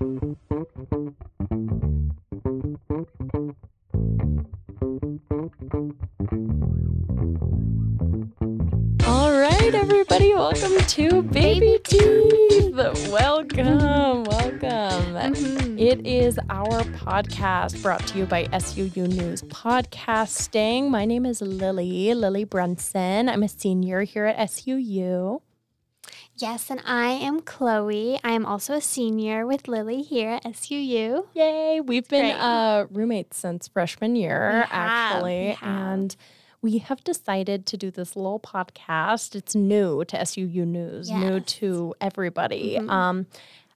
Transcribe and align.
All 0.00 0.06
right, 9.32 9.74
everybody, 9.74 10.34
welcome 10.34 10.78
to 10.78 11.22
Baby 11.22 11.80
Teeth. 11.82 12.72
Welcome, 13.10 14.22
welcome. 14.22 14.60
Mhm. 14.60 15.80
It 15.80 16.06
is 16.06 16.38
our 16.48 16.82
podcast 16.94 17.82
brought 17.82 18.06
to 18.06 18.18
you 18.18 18.26
by 18.26 18.44
SUU 18.52 19.08
News 19.08 19.42
Podcasting. 19.42 20.90
My 20.90 21.06
name 21.06 21.26
is 21.26 21.42
Lily, 21.42 22.14
Lily 22.14 22.44
Brunson. 22.44 23.28
I'm 23.28 23.42
a 23.42 23.48
senior 23.48 24.02
here 24.02 24.26
at 24.26 24.38
SUU. 24.38 25.40
Yes, 26.38 26.70
and 26.70 26.80
I 26.86 27.08
am 27.10 27.40
Chloe. 27.40 28.20
I 28.22 28.30
am 28.32 28.46
also 28.46 28.74
a 28.74 28.80
senior 28.80 29.44
with 29.46 29.66
Lily 29.66 30.02
here 30.02 30.30
at 30.30 30.44
SUU. 30.44 31.26
Yay! 31.34 31.80
We've 31.80 32.06
been 32.06 32.26
Great. 32.32 32.40
uh, 32.40 32.86
roommates 32.90 33.38
since 33.38 33.66
freshman 33.66 34.14
year, 34.14 34.50
We 34.52 34.58
have, 34.60 34.68
actually, 34.70 35.38
we 35.48 35.52
have. 35.54 35.92
and 35.92 36.16
we 36.62 36.78
have 36.78 37.02
decided 37.02 37.66
to 37.66 37.76
do 37.76 37.90
this 37.90 38.14
little 38.14 38.38
podcast. 38.38 39.34
It's 39.34 39.54
new 39.56 40.04
to 40.04 40.16
SUU 40.16 40.64
News, 40.64 41.10
new 41.10 41.40
to 41.40 41.94
everybody. 42.00 42.76
Mhm. 42.78 42.88
Um, 42.90 43.26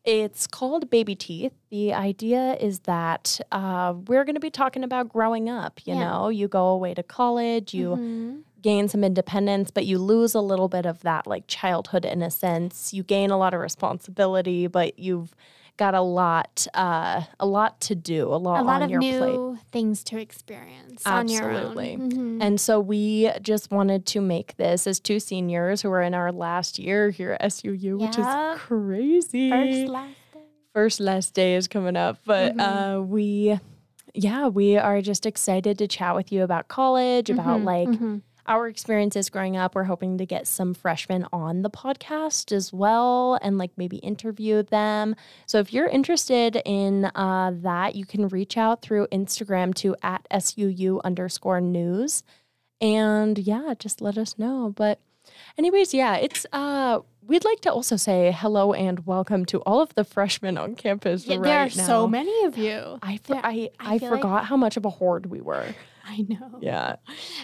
it's 0.05 0.47
called 0.47 0.91
Baby 0.91 1.15
Teeth. 1.15 1.53
The 1.71 1.95
idea 1.95 2.55
is 2.61 2.81
that 2.81 3.41
uh, 3.51 3.95
we're 4.07 4.25
going 4.25 4.35
to 4.35 4.41
be 4.41 4.51
talking 4.51 4.85
about 4.85 5.09
growing 5.09 5.49
up. 5.49 5.81
You 5.87 5.95
Yeah. 5.95 6.01
know, 6.11 6.29
you 6.29 6.49
go 6.49 6.67
away 6.69 6.93
to 6.95 7.03
college, 7.03 7.73
you 7.73 7.91
Mhm. 7.97 8.43
Gain 8.63 8.89
some 8.89 9.03
independence, 9.05 9.71
but 9.71 9.85
you 9.87 9.99
lose 9.99 10.35
a 10.35 10.41
little 10.41 10.69
bit 10.69 10.87
of 10.87 11.01
that 11.03 11.27
like 11.27 11.45
childhood 11.47 12.05
innocence. 12.05 12.95
You 12.95 13.03
gain 13.03 13.31
a 13.31 13.37
lot 13.39 13.55
of 13.55 13.61
responsibility, 13.61 14.67
but 14.69 14.99
you've 14.99 15.35
got 15.79 15.95
a 15.95 16.01
lot, 16.03 16.67
uh, 16.75 17.23
a 17.41 17.47
lot 17.47 17.81
to 17.81 17.95
do, 17.95 18.29
a 18.29 18.37
lot, 18.37 18.61
a 18.61 18.63
lot 18.63 18.77
on 18.77 18.83
of 18.83 18.91
your 18.91 19.01
new 19.01 19.19
plate. 19.19 19.41
things 19.73 20.05
to 20.05 20.19
experience 20.21 21.03
Absolutely. 21.07 21.95
on 21.95 22.01
your 22.01 22.03
own. 22.05 22.11
Mhm. 22.11 22.43
And 22.43 22.61
so 22.61 22.79
we 22.79 23.31
just 23.41 23.71
wanted 23.71 24.05
to 24.07 24.21
make 24.21 24.57
this 24.57 24.87
as 24.87 25.01
two 25.01 25.19
seniors 25.19 25.81
who 25.83 25.91
are 25.91 26.03
in 26.03 26.15
our 26.15 26.31
last 26.31 26.79
year 26.79 27.11
here 27.11 27.33
at 27.33 27.43
SUU, 27.43 27.97
which 27.99 28.19
is 28.19 28.27
crazy. 28.59 29.51
First, 29.51 29.89
last 29.89 30.17
day. 30.33 30.41
First 30.75 31.01
last 31.01 31.35
day 31.35 31.55
is 31.55 31.69
coming 31.69 31.97
up, 31.97 32.19
but 32.27 32.57
Mhm. 32.57 32.99
uh, 32.99 33.03
we, 33.03 33.59
yeah, 34.15 34.49
we 34.49 34.77
are 34.77 35.01
just 35.01 35.25
excited 35.27 35.79
to 35.79 35.87
chat 35.89 36.15
with 36.15 36.31
you 36.33 36.43
about 36.43 36.69
college, 36.69 37.31
about 37.31 37.61
Mhm, 37.61 37.65
like 37.65 37.89
mhm. 37.89 38.23
Our 38.47 38.67
experiences 38.69 39.31
growing 39.31 39.57
up. 39.57 39.75
We're 39.75 39.85
hoping 39.85 40.19
to 40.19 40.27
get 40.27 40.47
some 40.47 40.75
freshmen 40.75 41.27
on 41.33 41.63
the 41.63 41.71
podcast 41.71 42.51
as 42.53 42.73
well 42.73 43.39
and 43.43 43.57
like 43.59 43.71
maybe 43.77 43.99
interview 43.99 44.63
them. 44.63 45.15
So 45.47 45.59
if 45.59 45.73
you're 45.73 45.87
interested 45.89 46.61
in 46.65 47.05
uh, 47.15 47.53
that, 47.63 47.95
you 47.95 48.05
can 48.05 48.29
reach 48.29 48.57
out 48.57 48.83
through 48.83 49.07
Instagram 49.13 49.75
to 49.77 49.95
at 50.03 50.27
SUU 50.33 51.01
underscore 51.05 51.61
news. 51.61 52.23
And 52.81 53.39
yeah, 53.39 53.75
just 53.79 54.01
let 54.01 54.19
us 54.19 54.39
know. 54.39 54.73
But 54.77 54.99
anyways, 55.57 55.95
yeah, 55.95 56.17
it's 56.17 56.45
uh 56.53 56.99
we'd 57.25 57.45
like 57.45 57.61
to 57.61 57.73
also 57.73 57.95
say 57.95 58.33
hello 58.37 58.73
and 58.73 59.07
welcome 59.07 59.45
to 59.47 59.59
all 59.61 59.81
of 59.81 59.95
the 59.95 60.03
freshmen 60.03 60.59
on 60.59 60.75
campus 60.75 61.25
Yeah, 61.25 61.37
right 61.37 61.45
there 61.45 61.59
are 61.61 61.65
now. 61.67 61.87
so 61.87 62.09
many 62.09 62.45
of 62.45 62.59
you. 62.59 62.99
I, 63.01 63.19
for, 63.19 63.35
There- 63.35 63.47
I, 63.47 63.71
I 63.79 63.95
I, 63.95 63.99
feel 64.01 64.11
like- 64.11 64.21
forgot 64.21 64.45
how 64.47 64.57
much 64.57 64.77
of 64.77 64.85
a 64.85 64.91
horde 64.91 65.27
we 65.27 65.41
were. 65.41 65.67
I 66.09 66.25
know. 66.29 66.59
Yeah. 66.61 66.97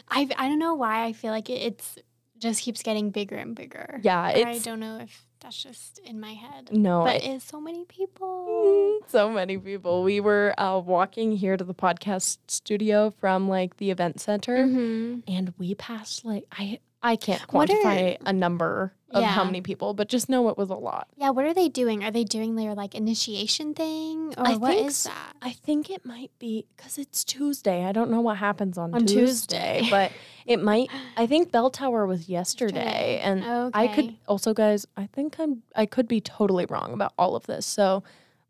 I 0.09 0.29
I 0.37 0.49
don't 0.49 0.59
know 0.59 0.75
why 0.75 1.05
I 1.05 1.13
feel 1.13 1.31
like 1.33 1.49
it, 1.51 1.61
it's 1.63 1.99
just 2.39 2.63
keeps 2.63 2.83
getting 2.83 3.11
bigger 3.11 3.37
and 3.37 3.55
bigger. 3.55 4.01
Yeah. 4.03 4.21
I 4.21 4.59
don't 4.59 4.81
know 4.81 4.99
if 4.99 5.25
that's 5.41 5.63
just 5.63 5.99
in 6.01 6.19
my 6.21 6.33
head. 6.33 6.71
no, 6.73 7.05
but 7.05 7.23
it's 7.23 7.45
so 7.45 7.61
many 7.61 7.85
people. 7.85 9.01
Mm, 9.05 9.11
so 9.11 9.31
many 9.31 9.57
people. 9.57 10.03
We 10.03 10.19
were 10.21 10.53
uh, 10.59 10.79
walking 10.81 11.37
here 11.37 11.57
to 11.57 11.63
the 11.65 11.75
podcast 11.75 12.39
studio 12.49 13.13
from 13.21 13.49
like 13.49 13.77
the 13.77 13.91
event 13.93 14.21
center, 14.21 14.57
Mhm. 14.67 15.23
and 15.29 15.55
we 15.59 15.75
passed 15.77 16.25
like 16.25 16.45
I 16.51 16.81
I 17.03 17.17
can't 17.17 17.41
What 17.53 17.71
are- 17.71 17.75
quantify 17.75 18.17
a 18.27 18.33
number 18.33 18.93
of 19.11 19.23
how 19.25 19.43
Yeah. 19.43 19.47
many 19.47 19.61
people, 19.63 19.95
but 19.95 20.09
just 20.09 20.29
know 20.29 20.49
it 20.51 20.59
was 20.59 20.69
a 20.69 20.75
lot. 20.75 21.09
Yeah, 21.17 21.31
what 21.31 21.45
are 21.47 21.55
they 21.55 21.69
doing? 21.69 22.05
Are 22.05 22.11
they 22.11 22.25
doing 22.25 22.57
their 22.57 22.75
like 22.75 22.95
initiation 22.95 23.73
thing, 23.73 24.35
or 24.37 24.47
I 24.47 24.57
what 24.57 24.73
think 24.75 24.89
is 24.89 25.05
that? 25.05 25.37
I 25.41 25.53
think 25.53 25.89
it 25.91 26.05
might 26.05 26.31
be 26.39 26.67
because 26.77 26.99
it's 26.99 27.25
Tuesday. 27.25 27.85
I 27.85 27.93
don't 27.93 28.11
know 28.11 28.21
what 28.21 28.37
happens 28.39 28.77
on, 28.77 28.95
On 28.95 29.07
Tuesday, 29.07 29.79
Tuesday. 29.81 29.87
but 29.91 30.13
it 30.45 30.61
might. 30.63 30.91
I 31.17 31.27
think 31.27 31.51
Bell 31.53 31.71
Tower 31.71 32.07
was 32.07 32.29
Yesterday. 32.29 32.85
yesterday, 32.85 33.21
and 33.21 33.71
I 33.75 33.89
could 33.89 34.17
also, 34.27 34.53
guys. 34.53 34.87
I 34.97 35.07
think 35.07 35.37
I'm. 35.39 35.63
I 35.77 35.87
could 35.87 36.09
be 36.09 36.21
totally 36.21 36.67
wrong 36.67 36.93
about 36.93 37.13
all 37.17 37.35
of 37.37 37.47
this. 37.47 37.65
So 37.65 38.03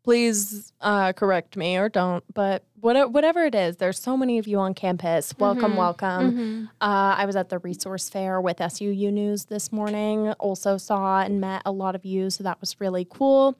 please 0.03 0.73
uh, 0.81 1.13
correct 1.13 1.55
me 1.55 1.77
or 1.77 1.87
don't. 1.87 2.23
But 2.33 2.63
what, 2.81 3.11
whatever 3.11 3.45
it 3.45 3.55
is, 3.55 3.77
there's 3.77 3.99
so 3.99 4.15
many 4.17 4.37
of 4.37 4.47
you 4.47 4.57
on 4.59 4.73
campus. 4.73 5.33
Welcome, 5.37 5.73
Mhm. 5.73 5.77
welcome. 5.77 6.31
Mhm. 6.31 6.65
Uh, 6.81 7.15
I 7.17 7.25
was 7.25 7.35
at 7.35 7.49
the 7.49 7.59
resource 7.59 8.09
fair 8.09 8.39
with 8.41 8.57
SUU 8.61 9.11
News 9.11 9.45
this 9.45 9.71
morning. 9.71 10.31
Also 10.33 10.77
saw 10.77 11.21
and 11.21 11.39
met 11.41 11.61
a 11.65 11.71
lot 11.71 11.95
of 11.95 12.05
you, 12.05 12.29
so 12.29 12.43
that 12.43 12.59
was 12.61 12.79
really 12.79 13.05
cool. 13.09 13.55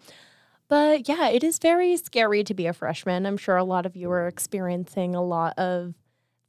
But 0.67 1.07
yeah, 1.09 1.29
it 1.29 1.43
is 1.43 1.57
very 1.57 1.97
scary 1.97 2.43
to 2.43 2.53
be 2.53 2.67
a 2.67 2.73
freshman. 2.73 3.25
I'm 3.25 3.37
sure 3.37 3.57
a 3.57 3.63
lot 3.63 3.85
of 3.85 3.95
you 3.95 4.11
are 4.11 4.27
experiencing 4.27 5.15
a 5.15 5.23
lot 5.23 5.57
of 5.57 5.95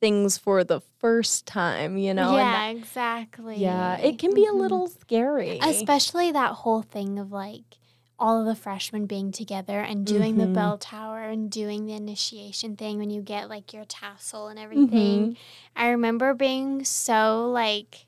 things 0.01 0.39
for 0.39 0.65
the 0.65 0.81
first 0.99 1.45
time, 1.47 1.99
you 1.99 2.15
know? 2.15 2.35
yeah, 2.37 2.69
exactly. 2.69 3.57
yeah, 3.57 3.97
it 3.99 4.19
can 4.19 4.33
be 4.35 4.45
a 4.47 4.51
Mhm. 4.51 4.59
little 4.61 4.87
scary. 4.89 5.59
especially 5.63 6.33
that 6.33 6.53
whole 6.53 6.81
thing 6.83 7.19
of 7.19 7.31
like 7.33 7.77
all 8.21 8.39
of 8.39 8.47
the 8.47 8.55
freshmen 8.55 9.07
being 9.07 9.33
together 9.33 9.81
and 9.81 10.05
doing 10.07 10.35
Mhm. 10.37 10.39
the 10.39 10.47
bell 10.49 10.77
tower 10.79 11.21
and 11.25 11.51
doing 11.51 11.87
the 11.87 11.95
initiation 11.95 12.77
thing 12.77 12.99
when 12.99 13.09
you 13.11 13.23
get 13.23 13.49
like 13.49 13.73
your 13.73 13.87
tassel 13.87 14.49
and 14.49 14.59
everything. 14.59 15.31
Mhm. 15.33 15.37
I 15.75 15.89
remember 15.89 16.35
being 16.35 16.85
so 16.85 17.51
like 17.51 18.07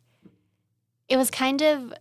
it 1.08 1.16
was 1.16 1.30
kind 1.30 1.62
of 1.62 1.92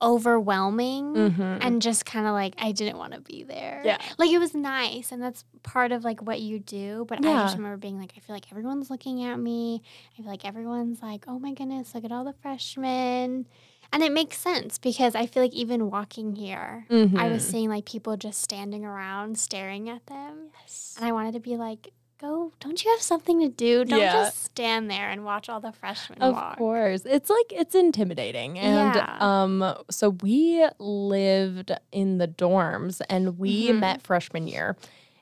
overwhelming 0.00 1.14
Mhm. 1.14 1.58
and 1.60 1.80
just 1.80 2.04
kind 2.04 2.26
of 2.26 2.32
like 2.32 2.54
I 2.58 2.72
didn't 2.72 2.98
want 2.98 3.12
to 3.14 3.20
be 3.20 3.44
there. 3.44 3.82
Yeah. 3.84 3.98
Like 4.18 4.30
it 4.30 4.38
was 4.38 4.52
nice 4.54 5.12
and 5.12 5.22
that's 5.22 5.44
part 5.62 5.92
of 5.92 6.02
like 6.04 6.20
what 6.22 6.40
you 6.40 6.58
do, 6.58 7.04
but 7.08 7.24
I 7.24 7.32
just 7.44 7.56
remember 7.56 7.76
being 7.76 8.00
like 8.00 8.12
I 8.16 8.20
feel 8.20 8.34
like 8.34 8.50
everyone's 8.50 8.90
looking 8.90 9.22
at 9.24 9.38
me. 9.38 9.80
I 10.18 10.22
feel 10.22 10.30
like 10.30 10.44
everyone's 10.44 11.02
like, 11.02 11.24
"Oh 11.28 11.38
my 11.38 11.52
goodness, 11.52 11.94
look 11.94 12.04
at 12.04 12.10
all 12.12 12.24
the 12.24 12.32
freshmen." 12.32 13.46
And 13.92 14.02
it 14.02 14.12
makes 14.12 14.38
sense 14.38 14.78
because 14.78 15.14
I 15.14 15.26
feel 15.26 15.42
like 15.42 15.52
even 15.52 15.90
walking 15.90 16.34
here, 16.34 16.86
I 16.90 17.28
was 17.28 17.42
Mhm. 17.42 17.50
seeing 17.50 17.68
like 17.68 17.84
people 17.84 18.16
just 18.16 18.40
standing 18.40 18.84
around 18.84 19.38
staring 19.38 19.88
at 19.90 20.06
them. 20.06 20.48
Yes. 20.62 20.94
And 20.96 21.04
I 21.06 21.12
wanted 21.12 21.32
to 21.34 21.40
be 21.40 21.56
like, 21.56 21.92
go, 22.18 22.52
don't 22.60 22.82
you 22.84 22.90
have 22.92 23.02
something 23.02 23.40
to 23.40 23.48
do? 23.48 23.84
Don't 23.84 23.98
Yeah. 23.98 24.12
just 24.12 24.44
stand 24.44 24.90
there 24.90 25.10
and 25.10 25.24
watch 25.24 25.48
all 25.48 25.60
the 25.60 25.72
freshmen 25.72 26.22
Of 26.22 26.34
walk. 26.34 26.52
Of 26.52 26.58
course. 26.58 27.02
It's 27.04 27.28
like 27.28 27.52
it's 27.52 27.74
intimidating. 27.74 28.58
And 28.58 28.94
Yeah. 28.94 29.16
um 29.20 29.74
so 29.90 30.10
we 30.22 30.64
lived 30.78 31.72
in 31.90 32.18
the 32.18 32.28
dorms 32.28 33.00
and 33.10 33.38
we 33.38 33.68
Mhm. 33.70 33.80
met 33.80 34.02
freshman 34.02 34.46
year 34.46 34.76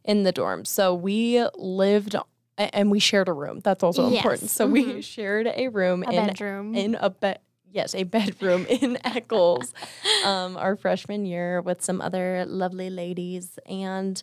in 0.04 0.22
the 0.25 0.32
dorms. 0.32 0.66
So 0.69 0.94
we 0.94 1.42
lived 1.56 2.14
and 2.59 2.91
we 2.91 3.00
shared 3.00 3.28
a 3.28 3.32
room. 3.32 3.60
That's 3.60 3.82
also 3.82 4.06
important. 4.06 4.50
So 4.50 4.66
we 4.66 4.84
Mhm. 4.84 5.03
shared 5.03 5.47
a 5.47 5.69
room 5.69 6.04
A 6.06 6.10
in 6.12 6.26
bedroom. 6.26 6.75
in 6.75 6.94
a 6.97 7.09
bed 7.09 7.41
yes, 7.72 7.94
a 7.94 8.03
bedroom 8.16 8.66
in 8.66 8.98
Eccles 9.04 9.72
um 10.25 10.56
our 10.56 10.76
freshman 10.76 11.25
year 11.26 11.60
with 11.62 11.81
some 11.82 12.00
other 12.00 12.44
lovely 12.47 12.91
ladies 12.91 13.58
and 13.66 14.22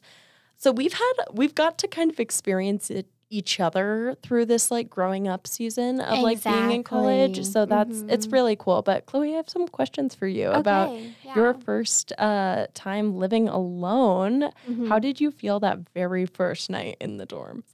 so 0.58 0.72
we've 0.72 0.94
had 0.94 1.13
we've 1.34 1.56
got 1.56 1.78
to 1.80 1.88
kind 1.88 2.12
of 2.12 2.19
experience 2.19 2.90
it 2.90 3.07
each 3.30 3.59
other 3.59 4.16
through 4.24 4.46
this 4.46 4.72
like 4.72 4.90
growing 4.90 5.28
up 5.28 5.46
season 5.47 6.00
of 6.00 6.19
like 6.24 6.41
being 6.44 6.72
in 6.72 6.81
college. 6.84 7.44
So 7.46 7.66
that's 7.66 8.06
it's 8.07 8.28
Mhm. 8.28 8.31
really 8.31 8.56
cool. 8.56 8.81
But 8.81 9.06
Chloe, 9.06 9.34
I 9.34 9.36
have 9.38 9.50
some 9.50 9.68
questions 9.68 10.16
for 10.16 10.28
you 10.28 10.50
about 10.50 10.90
Okay, 10.91 11.13
your 11.36 11.53
first 11.56 12.13
uh, 12.18 12.68
time 12.74 13.18
living 13.18 13.50
alone. 13.50 14.50
Mhm. 14.69 14.88
How 14.88 14.97
did 14.97 15.19
you 15.19 15.30
feel 15.31 15.60
that 15.60 15.80
very 15.94 16.25
first 16.25 16.69
night 16.69 16.95
in 17.01 17.18
the 17.18 17.25
dorm? 17.25 17.66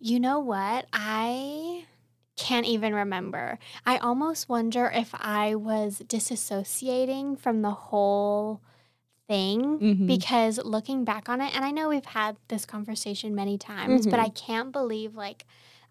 You 0.00 0.20
know 0.20 0.38
what? 0.38 0.86
I 0.92 1.86
can't 2.38 2.66
even 2.66 2.94
remember. 2.94 3.58
I 3.84 3.98
almost 3.98 4.48
wonder 4.48 4.90
if 4.94 5.10
I 5.14 5.54
was 5.56 6.00
disassociating 6.06 7.38
from 7.38 7.62
the 7.62 7.70
whole 7.72 8.60
thing 9.26 9.78
Mhm. 9.80 10.06
because 10.06 10.58
looking 10.64 11.04
back 11.04 11.28
on 11.28 11.40
it, 11.40 11.54
and 11.54 11.64
I 11.64 11.70
know 11.70 11.88
we've 11.88 12.04
had 12.04 12.36
this 12.48 12.64
conversation 12.64 13.34
many 13.34 13.58
times, 13.58 14.06
but 14.06 14.18
Mhm. 14.20 14.22
I 14.24 14.28
can't 14.30 14.72
believe 14.72 15.14
like 15.14 15.44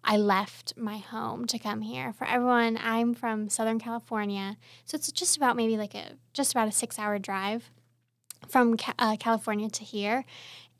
I 0.04 0.16
left 0.16 0.76
my 0.76 0.98
home 0.98 1.44
to 1.46 1.58
come 1.58 1.82
here. 1.82 2.12
For 2.12 2.24
everyone, 2.26 2.78
I'm 2.82 3.14
from 3.14 3.48
Southern 3.48 3.78
California, 3.78 4.56
so 4.84 4.94
it's 4.96 5.10
just 5.12 5.36
about 5.36 5.56
maybe 5.56 5.76
like 5.76 5.94
a 5.94 6.16
just 6.32 6.52
about 6.52 6.68
a 6.68 6.72
six 6.72 6.98
hour 6.98 7.18
drive 7.18 7.70
from 8.48 8.76
uh, 8.98 9.16
California 9.18 9.68
to 9.70 9.84
here, 9.84 10.24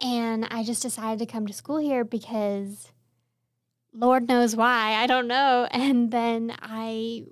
and 0.00 0.44
I 0.50 0.62
just 0.64 0.82
decided 0.82 1.18
to 1.18 1.26
come 1.32 1.46
to 1.46 1.52
school 1.52 1.78
here 1.78 2.04
because 2.04 2.92
Lord 3.98 4.28
knows 4.28 4.54
why 4.54 4.94
I 4.94 5.06
don't 5.06 5.26
know. 5.28 5.66
And 5.70 6.10
then 6.10 6.54
I, 6.60 7.24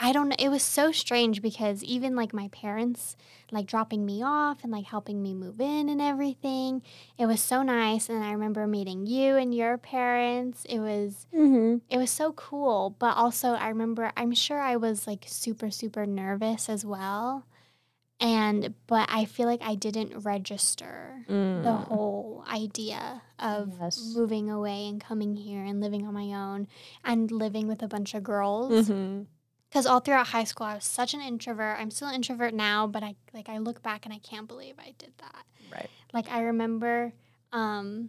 I 0.00 0.12
don't 0.12 0.28
know. 0.28 0.36
It 0.38 0.48
was 0.48 0.62
so 0.62 0.92
strange 0.92 1.42
because 1.42 1.82
even 1.82 2.14
like 2.14 2.32
my 2.32 2.48
parents, 2.48 3.16
like 3.50 3.66
dropping 3.66 4.06
me 4.06 4.22
off 4.22 4.62
and 4.62 4.70
like 4.72 4.84
helping 4.86 5.22
me 5.22 5.34
move 5.34 5.60
in 5.60 5.88
and 5.88 6.00
everything. 6.00 6.82
It 7.18 7.26
was 7.26 7.40
so 7.42 7.62
nice, 7.62 8.08
and 8.08 8.22
I 8.22 8.30
remember 8.32 8.66
meeting 8.66 9.06
you 9.06 9.36
and 9.36 9.52
your 9.54 9.76
parents. 9.78 10.64
It 10.68 10.78
was 10.78 11.26
Mm-hmm. 11.34 11.78
it 11.90 11.98
was 11.98 12.10
so 12.10 12.32
cool, 12.32 12.94
but 12.98 13.16
also 13.16 13.48
I 13.54 13.68
remember 13.68 14.12
I'm 14.16 14.32
sure 14.32 14.60
I 14.60 14.76
was 14.76 15.06
like 15.06 15.24
super 15.26 15.70
super 15.70 16.06
nervous 16.06 16.68
as 16.68 16.84
well. 16.84 17.44
And 18.20 18.74
but 18.86 19.08
I 19.12 19.24
feel 19.26 19.46
like 19.46 19.62
I 19.62 19.74
didn't 19.76 20.18
register 20.24 21.24
the 21.28 21.72
whole 21.72 22.44
idea 22.50 23.22
of 23.38 23.68
Mm. 23.68 23.80
Yes. 23.80 24.12
moving 24.16 24.50
away 24.50 24.88
and 24.88 25.00
coming 25.00 25.36
here 25.36 25.62
and 25.64 25.80
living 25.80 26.04
on 26.06 26.14
my 26.14 26.32
own 26.32 26.66
and 27.04 27.30
living 27.30 27.68
with 27.68 27.82
a 27.82 27.88
bunch 27.88 28.14
of 28.14 28.22
girls 28.24 28.88
Mm-hmm. 28.88 29.22
because 29.68 29.86
all 29.86 30.00
throughout 30.00 30.28
high 30.28 30.42
school 30.44 30.66
I 30.66 30.74
was 30.74 30.84
such 30.84 31.14
an 31.14 31.20
introvert. 31.20 31.78
I'm 31.78 31.90
still 31.92 32.08
an 32.08 32.14
introvert 32.16 32.54
now, 32.54 32.86
but 32.88 33.02
I 33.04 33.14
like 33.32 33.48
I 33.48 33.58
look 33.58 33.82
back 33.82 34.04
and 34.04 34.12
I 34.12 34.18
can't 34.18 34.48
believe 34.48 34.74
I 34.80 34.94
did 34.98 35.12
that. 35.18 35.44
Right. 35.70 35.90
Like 36.12 36.28
I 36.32 36.40
remember 36.42 37.12
um 37.52 38.08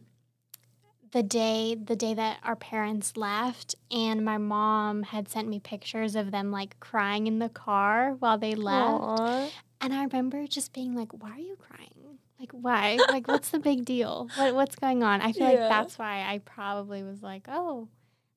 the 1.12 1.24
day 1.24 1.76
the 1.76 1.96
day 1.96 2.14
that 2.14 2.38
our 2.44 2.56
parents 2.56 3.16
left 3.18 3.76
and 3.92 4.24
my 4.26 4.38
mom 4.38 5.04
had 5.04 5.28
sent 5.30 5.48
me 5.48 5.60
pictures 5.60 6.16
of 6.16 6.32
them 6.32 6.52
like 6.52 6.80
crying 6.80 7.28
in 7.28 7.38
the 7.40 7.50
car 7.50 8.16
while 8.20 8.38
they 8.40 8.54
left. 8.56 9.02
Aw. 9.20 9.50
And 9.82 9.94
I 9.94 10.04
remember 10.04 10.46
just 10.48 10.74
being 10.74 10.96
like, 10.96 11.12
"Why 11.22 11.32
are 11.32 11.38
you 11.40 11.56
crying? 11.58 12.20
Like 12.40 12.52
why? 12.52 12.98
like 13.10 13.28
what's 13.28 13.50
the 13.50 13.60
big 13.60 13.86
deal? 13.86 14.30
What 14.36 14.56
what's 14.56 14.76
going 14.76 15.04
on?" 15.04 15.22
I 15.22 15.32
feel 15.32 15.46
like 15.48 15.58
that's 15.58 15.98
why 15.98 16.22
I 16.28 16.40
probably 16.40 17.04
was 17.04 17.22
like, 17.22 17.48
"Oh, 17.48 17.88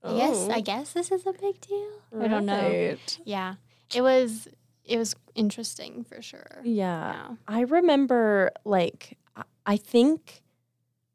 I 0.04 0.16
guess 0.18 0.36
oh. 0.36 0.50
I 0.50 0.58
Oh. 0.58 0.62
guess 0.62 0.92
this 0.92 1.10
is 1.12 1.26
a 1.26 1.32
big 1.32 1.60
deal." 1.60 1.90
I 2.20 2.28
don't 2.28 2.46
know. 2.46 2.96
Yeah. 3.24 3.54
It 3.94 4.02
was 4.02 4.48
it 4.84 4.98
was 4.98 5.14
interesting 5.34 6.04
for 6.04 6.20
sure. 6.22 6.60
Yeah. 6.64 7.12
Yeah. 7.12 7.36
I 7.48 7.60
remember 7.60 8.50
like 8.64 9.16
I- 9.36 9.42
I 9.66 9.76
think 9.76 10.41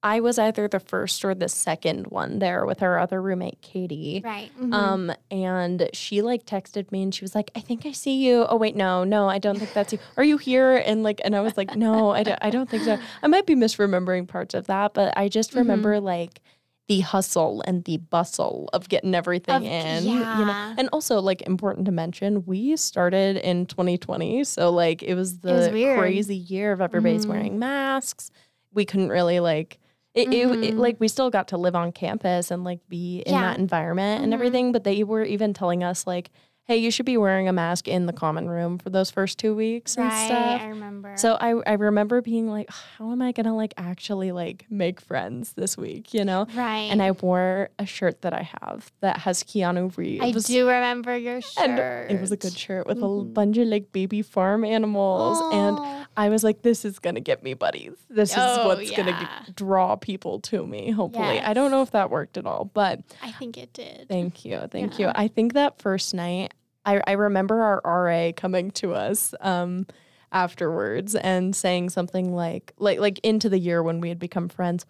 I 0.03 0.19
was 0.19 0.37
either 0.37 0.67
the 0.67 0.79
first 0.79 1.25
or 1.25 1.33
the 1.33 1.49
second 1.49 2.07
one 2.07 2.39
there 2.39 2.65
with 2.65 2.83
our 2.83 2.99
other 2.99 3.21
roommate 3.21 3.61
Katie. 3.61 4.21
Right. 4.23 4.51
mhm. 4.59 4.73
Um 4.73 5.11
and 5.31 5.89
she 5.93 6.21
like 6.21 6.45
texted 6.45 6.91
me 6.91 7.01
and 7.03 7.13
she 7.13 7.23
was 7.23 7.33
like 7.35 7.49
I 7.55 7.59
think 7.61 7.85
I 7.85 7.91
see 7.91 8.15
you. 8.25 8.45
Oh 8.47 8.55
wait, 8.57 8.75
no. 8.75 9.03
No, 9.03 9.27
I 9.27 9.39
don't 9.39 9.57
think 9.57 9.73
that's 9.73 9.91
you. 9.93 9.99
Are 10.15 10.23
you 10.23 10.37
here? 10.37 10.77
And 10.77 11.03
like 11.03 11.19
and 11.25 11.35
I 11.35 11.41
was 11.41 11.57
like 11.57 11.75
no, 11.75 12.11
I 12.11 12.23
don't, 12.23 12.39
I 12.41 12.49
don't 12.51 12.69
think 12.69 12.83
so. 12.83 12.97
I 13.23 13.27
might 13.27 13.45
be 13.47 13.55
misremembering 13.55 14.27
parts 14.27 14.53
of 14.53 14.67
that, 14.67 14.93
but 14.93 15.17
I 15.17 15.29
just 15.29 15.51
Mhm. 15.53 15.57
remember 15.57 15.99
like 15.99 16.41
the 16.87 17.01
hustle 17.01 17.61
and 17.67 17.83
the 17.83 17.97
bustle 17.97 18.69
of 18.71 18.87
getting 18.87 19.13
everything 19.13 19.55
Of- 19.55 19.63
in. 19.63 20.05
You 20.05 20.19
know? 20.19 20.21
yeah. 20.45 20.75
And 20.77 20.87
also 20.93 21.19
like 21.19 21.41
important 21.41 21.85
to 21.87 21.91
mention, 21.91 22.45
we 22.45 22.77
started 22.77 23.35
in 23.37 23.65
2020, 23.65 24.43
so 24.45 24.69
like 24.71 25.01
it 25.03 25.15
was 25.15 25.39
the 25.39 25.51
was 25.53 25.67
crazy 25.69 26.37
year 26.37 26.71
of 26.71 26.79
everybody's 26.81 27.25
Mhm. 27.25 27.29
wearing 27.29 27.59
masks. 27.59 28.31
We 28.73 28.85
couldn't 28.85 29.09
really 29.09 29.39
like 29.41 29.79
it, 30.17 30.27
it, 30.33 30.33
it- 30.63 30.75
Mhm. 30.75 30.79
like 30.79 30.99
we 30.99 31.07
still 31.07 31.29
got 31.29 31.47
to 31.49 31.57
live 31.57 31.75
on 31.75 31.91
campus 31.91 32.51
and 32.51 32.63
like 32.63 32.79
be 32.89 33.19
in 33.25 33.33
Yeah. 33.33 33.41
that 33.41 33.59
environment 33.59 34.23
and 34.23 34.31
Mhm. 34.31 34.35
everything, 34.35 34.71
but 34.71 34.83
they 34.83 35.03
were 35.03 35.23
even 35.23 35.53
telling 35.53 35.83
us 35.83 36.05
like, 36.07 36.29
hey, 36.69 36.75
you 36.75 36.91
should 36.91 37.05
be 37.05 37.15
wearing 37.15 37.47
a 37.47 37.53
mask 37.53 37.87
in 37.87 38.07
the 38.07 38.11
common 38.11 38.49
room 38.49 38.77
for 38.77 38.89
those 38.89 39.09
first 39.09 39.39
two 39.39 39.55
weeks 39.55 39.95
and 39.95 40.07
right. 40.07 40.25
stuff. 40.25 40.61
I 40.61 40.67
remember. 40.67 41.13
So 41.15 41.37
I 41.39 41.51
I 41.65 41.73
remember 41.75 42.21
being 42.21 42.49
like, 42.49 42.69
how 42.97 43.09
am 43.13 43.21
I 43.21 43.31
gonna 43.31 43.55
like 43.55 43.73
actually 43.77 44.33
like 44.33 44.65
make 44.69 44.99
friends 44.99 45.53
this 45.53 45.77
week, 45.77 46.13
you 46.13 46.25
know? 46.25 46.45
right. 46.57 46.89
And 46.91 47.01
I 47.01 47.11
wore 47.11 47.69
a 47.79 47.85
shirt 47.85 48.21
that 48.23 48.33
I 48.33 48.49
have 48.61 48.91
that 48.99 49.19
has 49.19 49.43
Keanu 49.45 49.95
Reeves. 49.95 50.21
I 50.25 50.31
do 50.31 50.67
remember 50.67 51.15
your 51.15 51.39
shirt. 51.39 51.69
And 51.69 52.11
it 52.11 52.19
was 52.19 52.33
a 52.33 52.37
good 52.37 52.51
shirt 52.57 52.85
with 52.85 52.97
a 52.97 53.01
Mhm. 53.07 53.33
bunch 53.33 53.57
of 53.57 53.67
like 53.69 53.93
baby 53.93 54.21
farm 54.21 54.65
animals. 54.65 55.39
And 55.53 55.77
Oh, 55.79 56.05
I 56.17 56.29
was 56.29 56.43
like, 56.43 56.63
this 56.63 56.83
is 56.83 56.97
going 56.97 57.13
to 57.15 57.21
get 57.21 57.43
me 57.43 57.53
buddies. 57.53 57.93
This 58.09 58.31
is 58.31 58.37
Oh, 58.39 58.67
what's 58.69 58.89
going 58.91 59.07
yeah. 59.07 59.29
to 59.45 59.51
draw 59.51 59.95
people 59.95 60.39
to 60.41 60.65
me, 60.65 60.89
hopefully. 60.89 61.39
I 61.39 61.53
don't 61.53 61.69
know 61.71 61.83
if 61.83 61.91
that 61.91 62.09
worked 62.09 62.37
at 62.37 62.45
all, 62.47 62.65
but 62.65 63.01
I 63.21 63.31
think 63.31 63.55
it 63.57 63.71
did. 63.71 64.07
thank 64.09 64.43
you. 64.43 64.59
Thank 64.71 64.97
you. 64.97 65.11
I 65.13 65.27
think 65.27 65.53
that 65.53 65.79
first 65.79 66.15
night, 66.15 66.53
I, 66.85 67.01
I 67.05 67.11
remember 67.13 67.61
our 67.61 67.81
RA 67.85 68.31
coming 68.35 68.71
to 68.71 68.93
us 68.95 69.35
um, 69.41 69.85
afterwards 70.31 71.15
and 71.15 71.55
saying 71.55 71.89
something 71.91 72.33
like, 72.33 72.73
like, 72.79 72.99
like 72.99 73.19
into 73.19 73.47
the 73.49 73.59
year 73.59 73.83
when 73.83 73.99
we 74.01 74.09
had 74.09 74.19
become 74.19 74.49
friends 74.49 74.85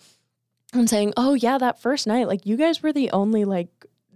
and 0.73 0.89
saying, 0.89 1.13
oh, 1.17 1.33
yeah, 1.33 1.57
that 1.57 1.81
first 1.81 2.07
night, 2.07 2.27
like, 2.27 2.45
you 2.45 2.55
guys 2.57 2.81
were 2.81 2.93
the 2.93 3.11
only 3.11 3.45
like 3.45 3.69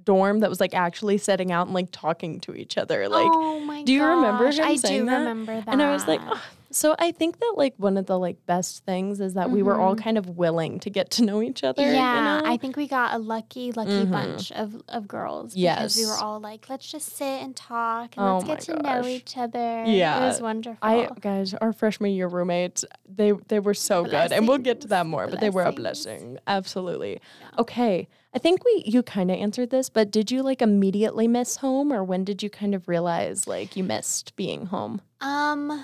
dorm 0.03 0.39
that 0.39 0.49
was 0.49 0.59
like 0.59 0.73
actually 0.73 1.17
setting 1.17 1.51
out 1.51 1.67
and 1.67 1.73
like 1.73 1.89
talking 1.91 2.39
to 2.41 2.53
each 2.55 2.77
other. 2.77 3.07
Like, 3.07 3.27
oh 3.29 3.83
do 3.85 3.93
you 3.93 4.03
remember 4.03 4.45
gosh, 4.45 4.57
him 4.57 4.65
I 4.65 4.75
saying 4.75 4.99
do 5.01 5.05
that? 5.07 5.17
remember 5.19 5.55
that. 5.61 5.67
And 5.67 5.81
I 5.81 5.91
was 5.91 6.07
like, 6.07 6.21
oh. 6.23 6.41
So 6.71 6.95
I 6.99 7.11
think 7.11 7.39
that 7.39 7.53
like 7.57 7.73
one 7.77 7.97
of 7.97 8.05
the 8.05 8.17
like 8.17 8.45
best 8.45 8.85
things 8.85 9.19
is 9.19 9.33
that 9.35 9.51
we 9.51 9.61
were 9.63 9.79
all 9.79 9.95
Mhm. 9.95 10.03
kind 10.03 10.17
of 10.17 10.29
willing 10.37 10.79
to 10.79 10.89
get 10.89 11.09
to 11.11 11.23
know 11.25 11.41
each 11.41 11.63
other. 11.63 11.81
yeah, 11.81 11.89
you 12.37 12.43
know? 12.43 12.49
I 12.51 12.57
think 12.57 12.75
we 12.77 12.87
got 12.87 13.13
a 13.13 13.17
lucky, 13.17 13.71
lucky 13.71 14.05
Mhm. 14.05 14.11
bunch 14.11 14.51
of, 14.51 14.81
of 14.87 15.07
girls 15.07 15.53
because 15.55 15.97
we 15.97 16.05
were 16.05 16.17
all 16.17 16.39
like, 16.39 16.69
let's 16.69 16.89
just 16.89 17.15
sit 17.15 17.41
and 17.43 17.55
talk 17.55 18.15
and 18.17 18.25
Oh 18.25 18.37
let's 18.39 18.65
get 18.67 18.75
to 18.77 18.81
know 18.83 19.05
each 19.05 19.37
other. 19.37 19.83
Yeah. 19.85 20.23
it 20.23 20.27
was 20.27 20.41
wonderful. 20.41 20.77
I 20.81 21.07
guys, 21.19 21.53
our 21.55 21.73
freshman 21.73 22.11
year 22.11 22.27
roommates, 22.27 22.85
they 23.07 23.31
they 23.47 23.59
were 23.59 23.73
so 23.73 24.03
good, 24.03 24.31
and 24.31 24.47
we'll 24.47 24.57
get 24.57 24.81
to 24.81 24.87
that 24.87 25.03
Blessings. 25.03 25.11
more. 25.11 25.27
But 25.27 25.39
they 25.39 25.49
were 25.49 25.63
a 25.63 25.71
blessing, 25.71 26.37
absolutely. 26.47 27.19
Yeah. 27.41 27.59
Okay, 27.61 28.07
I 28.33 28.39
think 28.39 28.63
we 28.63 28.83
you 28.85 29.03
kind 29.03 29.29
of 29.29 29.37
answered 29.37 29.69
this, 29.71 29.89
but 29.89 30.09
did 30.11 30.31
you 30.31 30.41
like 30.43 30.61
immediately 30.61 31.27
miss 31.27 31.57
home, 31.57 31.91
or 31.91 32.03
when 32.03 32.23
did 32.23 32.41
you 32.41 32.49
kind 32.49 32.73
of 32.73 32.87
realize 32.87 33.47
like 33.47 33.75
you 33.75 33.83
missed 33.83 34.35
being 34.35 34.67
home? 34.67 35.01
Um, 35.19 35.83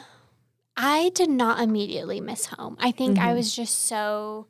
I 0.77 1.09
did 1.15 1.29
not 1.29 1.59
immediately 1.59 2.21
miss 2.21 2.45
home. 2.45 2.77
I 2.79 2.91
think 2.91 3.17
I 3.17 3.31
Mhm. 3.31 3.35
was 3.37 3.55
just 3.55 3.79
so 3.85 4.47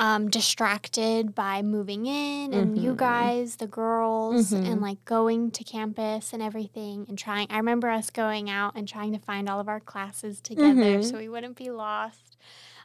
um, 0.00 0.30
distracted 0.30 1.34
by 1.34 1.60
moving 1.60 2.06
in 2.06 2.54
and 2.54 2.78
you 2.78 2.92
Mhm. 2.94 2.98
guys, 2.98 3.56
the 3.56 3.66
girls, 3.66 4.52
Mhm. 4.52 4.64
and 4.64 4.80
like 4.80 5.04
going 5.04 5.50
to 5.50 5.64
campus 5.64 6.32
and 6.32 6.40
everything 6.40 7.04
and 7.08 7.18
trying. 7.18 7.48
I 7.50 7.56
remember 7.56 7.88
us 7.90 8.08
going 8.10 8.48
out 8.48 8.76
and 8.76 8.86
trying 8.86 9.12
to 9.12 9.18
find 9.18 9.48
all 9.48 9.58
of 9.58 9.68
our 9.68 9.80
classes 9.80 10.40
together 10.40 10.98
Mhm. 11.00 11.04
so 11.04 11.18
we 11.18 11.28
wouldn't 11.28 11.56
be 11.56 11.72
lost. 11.72 12.36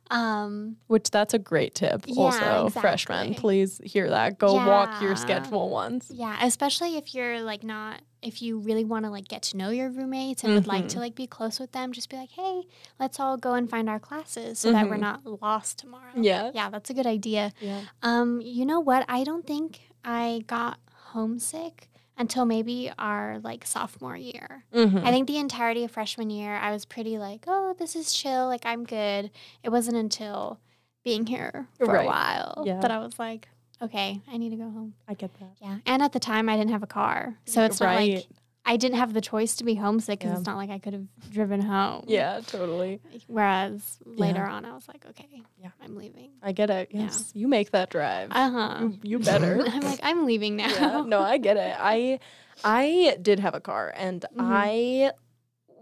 Um, 0.10 0.78
Which 0.88 1.12
that's 1.12 1.36
a 1.36 1.40
great 1.40 1.76
tip. 1.76 2.06
Yeah, 2.08 2.24
also, 2.24 2.70
freshmen, 2.70 3.36
please 3.36 3.80
hear 3.84 4.10
that. 4.10 4.40
Go 4.40 4.56
walk 4.56 5.00
your 5.00 5.16
schedule 5.16 5.70
once. 5.70 6.10
yeah, 6.12 6.44
especially 6.44 6.98
if 6.98 7.14
you're 7.14 7.42
like 7.42 7.64
not 7.64 8.02
if 8.24 8.42
you 8.42 8.58
really 8.58 8.86
want 8.86 9.06
to 9.06 9.12
like 9.12 9.28
get 9.28 9.42
to 9.44 9.58
know 9.58 9.70
your 9.70 9.90
roommates 9.90 10.44
and 10.44 10.54
would 10.54 10.66
like 10.68 10.88
to 10.90 11.00
like 11.00 11.14
be 11.16 11.28
close 11.28 11.60
with 11.60 11.72
them, 11.74 11.92
just 11.92 12.10
be 12.10 12.16
like, 12.18 12.32
"Hey, 12.32 12.64
let's 13.00 13.20
all 13.20 13.38
go 13.38 13.54
and 13.54 13.70
find 13.70 13.90
our 13.90 14.00
classes 14.00 14.60
so 14.60 14.72
that 14.72 14.90
we're 14.90 14.96
Mhm. 14.98 15.02
not 15.02 15.42
lost 15.42 15.78
tomorrow." 15.80 16.12
Yeah. 16.16 16.52
Yeah, 16.54 16.70
that's 16.70 16.90
a 16.90 16.94
good 16.94 17.06
idea. 17.08 17.52
Yeah. 17.60 17.82
Um, 18.02 18.42
you 18.42 18.66
know 18.66 18.80
what? 18.80 19.06
I 19.08 19.24
don't 19.24 19.46
think 19.46 19.82
I 20.06 20.44
got 20.48 20.80
homesick 21.14 21.90
until 22.18 22.46
maybe 22.46 22.92
our 22.98 23.40
like 23.44 23.66
sophomore 23.66 24.16
year. 24.18 24.66
Mm-hmm. 24.74 24.98
I 25.06 25.10
think 25.12 25.28
the 25.28 25.38
entirety 25.38 25.84
of 25.84 25.92
freshman 25.92 26.30
year, 26.30 26.56
I 26.56 26.72
was 26.72 26.86
pretty 26.86 27.18
like, 27.18 27.46
"Oh, 27.48 27.74
this 27.78 27.96
is 27.96 28.14
chill. 28.14 28.48
Like 28.48 28.66
I'm 28.66 28.84
good." 28.84 29.32
It 29.64 29.70
wasn't 29.70 29.98
until 29.98 30.60
being 31.04 31.26
here 31.26 31.68
for 31.78 31.88
Right. 31.88 32.04
a 32.06 32.08
while 32.08 32.64
Yeah. 32.66 32.80
that 32.80 32.90
I 32.92 33.00
was 33.00 33.20
like, 33.20 33.50
"Okay, 33.84 34.20
I 34.32 34.38
need 34.38 34.50
to 34.52 34.56
go 34.56 34.70
home." 34.70 34.94
I 35.08 35.14
get 35.14 35.32
that. 35.40 35.52
Yeah. 35.62 35.78
And 35.86 36.02
at 36.02 36.12
the 36.14 36.20
time, 36.20 36.50
I 36.50 36.56
didn't 36.58 36.72
have 36.72 36.84
a 36.84 36.88
car. 36.88 37.36
So 37.46 37.64
it's 37.64 37.80
not 37.80 37.96
like 37.96 38.26
I 38.66 38.78
didn't 38.78 38.98
have 38.98 39.14
the 39.14 39.20
choice 39.20 39.58
to 39.58 39.66
be 39.66 39.76
homesick 39.76 40.20
because 40.20 40.32
Yeah. 40.32 40.38
it's 40.38 40.48
not 40.48 40.56
like 40.56 40.70
I 40.70 40.80
could 40.80 40.94
have 40.94 41.06
driven 41.30 41.60
home. 41.60 42.06
Yeah, 42.08 42.40
totally. 42.48 43.02
Whereas 43.28 43.98
later 44.06 44.46
Yeah. 44.48 44.54
on, 44.54 44.64
I 44.66 44.74
was 44.74 44.88
like, 44.88 45.06
okay, 45.10 45.28
Yeah. 45.58 45.70
I'm 45.84 45.98
leaving. 45.98 46.30
I 46.42 46.54
get 46.54 46.70
it. 46.70 46.88
Yeah. 46.92 47.10
You 47.34 47.50
make 47.50 47.72
that 47.72 47.90
drive. 47.90 48.30
Uh 48.32 48.50
huh. 48.50 48.78
you, 48.82 49.00
you 49.04 49.20
better. 49.20 49.62
I'm 49.68 49.82
like, 49.82 50.00
I'm 50.02 50.26
leaving 50.26 50.56
now. 50.56 50.70
yeah, 50.70 51.04
no, 51.06 51.20
I 51.20 51.38
get 51.40 51.58
it. 51.58 51.76
I 51.78 52.20
I 52.64 53.18
did 53.22 53.40
have 53.42 53.54
a 53.56 53.60
car 53.60 53.94
and 53.98 54.22
Mhm. 54.34 54.40
I 54.40 55.12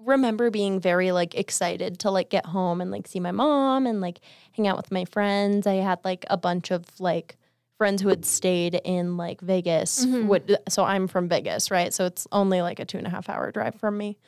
remember 0.03 0.49
being 0.49 0.79
very 0.79 1.11
like 1.11 1.35
excited 1.35 1.99
to 1.99 2.09
like 2.09 2.29
get 2.31 2.47
home 2.47 2.81
and 2.81 2.89
like 2.89 3.07
see 3.07 3.19
my 3.19 3.31
mom 3.31 3.85
and 3.85 4.01
like 4.01 4.19
hang 4.53 4.67
out 4.67 4.77
with 4.77 4.91
my 4.91 5.05
friends. 5.05 5.67
I 5.67 5.75
had 5.75 5.99
like 6.03 6.25
a 6.31 6.37
bunch 6.37 6.71
of 6.71 6.99
like 6.99 7.37
friends 7.81 7.99
who 8.03 8.09
had 8.09 8.23
stayed 8.25 8.75
in 8.85 9.17
like 9.17 9.41
Vegas. 9.41 10.05
Mhm. 10.05 10.27
Would, 10.27 10.57
so 10.69 10.83
I'm 10.83 11.07
from 11.07 11.27
Vegas, 11.27 11.71
right? 11.71 11.91
So 11.91 12.05
it's 12.05 12.27
only 12.31 12.61
like 12.61 12.79
a 12.79 12.85
two 12.85 12.99
and 12.99 13.07
a 13.07 13.09
half 13.09 13.27
hour 13.27 13.51
drive 13.51 13.73
from 13.73 13.97
me. 13.97 14.19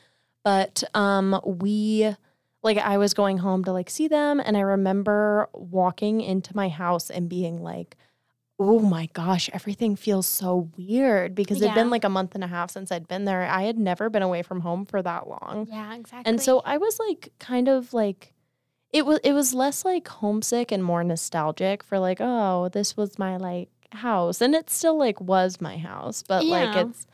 But 0.42 0.82
um 0.94 1.40
we 1.46 2.12
like 2.64 2.78
I 2.78 2.98
was 2.98 3.14
going 3.14 3.38
home 3.38 3.62
to 3.64 3.72
like 3.72 3.90
see 3.90 4.08
them 4.08 4.40
and 4.44 4.56
I 4.56 4.60
remember 4.60 5.48
walking 5.52 6.20
into 6.20 6.56
my 6.56 6.68
house 6.68 7.10
and 7.10 7.28
being 7.28 7.62
like 7.62 7.96
oh 8.58 8.80
my 8.80 9.08
gosh, 9.12 9.48
everything 9.52 9.94
feels 9.96 10.26
so 10.26 10.68
weird 10.76 11.34
because 11.36 11.60
it'd 11.62 11.74
been 11.74 11.90
like 11.90 12.04
a 12.04 12.08
month 12.08 12.34
and 12.34 12.42
a 12.42 12.48
half 12.48 12.70
since 12.72 12.90
I'd 12.90 13.06
been 13.06 13.24
there. 13.24 13.42
I 13.46 13.62
had 13.62 13.78
never 13.78 14.10
been 14.10 14.22
away 14.22 14.42
from 14.42 14.60
home 14.60 14.84
for 14.84 15.00
that 15.02 15.28
long. 15.28 15.68
Yeah, 15.70 15.94
exactly. 15.94 16.28
And 16.28 16.40
so 16.40 16.60
I 16.64 16.78
was 16.78 16.98
like 16.98 17.32
kind 17.38 17.68
of 17.68 17.92
like 17.94 18.33
it 18.94 19.04
was 19.04 19.18
it 19.24 19.32
was 19.32 19.52
less 19.52 19.84
like 19.84 20.06
homesick 20.06 20.70
and 20.70 20.82
more 20.82 21.02
nostalgic 21.02 21.82
for 21.82 21.98
like, 21.98 22.18
oh, 22.20 22.68
this 22.68 22.96
was 22.96 23.18
my 23.18 23.36
like 23.36 23.68
house. 23.90 24.40
And 24.40 24.54
it 24.54 24.70
still 24.70 24.96
like 24.96 25.20
was 25.20 25.60
my 25.60 25.76
house, 25.76 26.22
but 26.22 26.44
like 26.44 26.76
it's 26.76 27.06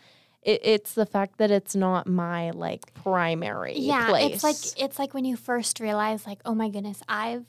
it, 0.42 0.60
it's 0.62 0.92
the 0.92 1.06
fact 1.06 1.38
that 1.38 1.50
it's 1.50 1.74
not 1.74 2.06
my 2.06 2.50
like 2.50 2.92
primary 2.92 3.78
yeah, 3.78 4.08
place. 4.10 4.34
it's 4.34 4.44
like 4.44 4.84
it's 4.84 4.98
like 4.98 5.14
when 5.14 5.24
you 5.24 5.36
first 5.36 5.80
realize, 5.80 6.26
like, 6.26 6.40
oh 6.44 6.54
my 6.54 6.68
goodness, 6.68 7.02
I've 7.08 7.46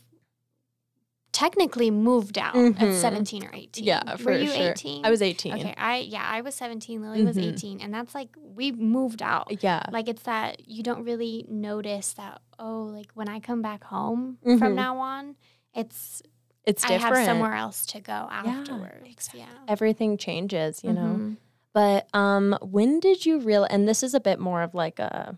technically 1.32 1.90
moved 1.92 2.38
out 2.38 2.54
Mhm. 2.56 2.82
at 2.82 2.94
17 2.94 3.44
or 3.46 3.52
18. 3.54 3.86
Yeah, 3.86 4.16
for 4.18 4.32
Were 4.32 4.38
you 4.38 4.50
sure. 4.50 4.72
18? 4.72 5.06
I 5.06 5.10
was 5.10 5.22
18. 5.22 5.54
Okay, 5.54 5.74
I 5.78 5.98
yeah, 6.00 6.26
I 6.28 6.42
was 6.42 6.56
17, 6.56 7.02
Lily 7.02 7.24
was 7.24 7.38
Mhm. 7.38 7.54
18, 7.54 7.80
and 7.82 7.94
that's 7.94 8.14
like 8.14 8.30
we 8.38 8.72
moved 8.72 9.22
out. 9.22 9.64
Yeah. 9.64 9.84
Like 9.92 10.08
it's 10.10 10.24
that 10.24 10.68
you 10.68 10.84
don't 10.84 11.04
really 11.04 11.46
notice 11.48 12.14
that 12.14 12.42
oh, 12.60 12.84
like 12.84 13.12
when 13.14 13.28
I 13.30 13.40
come 13.40 13.62
back 13.62 13.84
home 13.86 14.38
Mhm. 14.46 14.60
from 14.60 14.76
now 14.76 14.98
on, 14.98 15.36
it's 15.74 16.22
It's 16.66 16.84
I 16.86 16.90
different. 16.90 17.16
have 17.18 17.26
somewhere 17.26 17.54
else 17.56 17.86
to 17.88 18.00
go 18.02 18.28
afterwards. 18.32 19.08
exactly. 19.10 19.40
Yeah. 19.42 19.48
Everything 19.68 20.18
changes, 20.18 20.84
you 20.84 20.94
know. 20.94 21.16
Mhm. 21.18 21.38
But 21.74 22.08
um 22.14 22.58
when 22.62 23.00
did 23.00 23.26
you 23.26 23.40
real 23.40 23.64
and 23.64 23.88
this 23.88 24.04
is 24.04 24.14
a 24.14 24.20
bit 24.20 24.38
more 24.40 24.62
of 24.62 24.76
like 24.76 25.00
a 25.00 25.38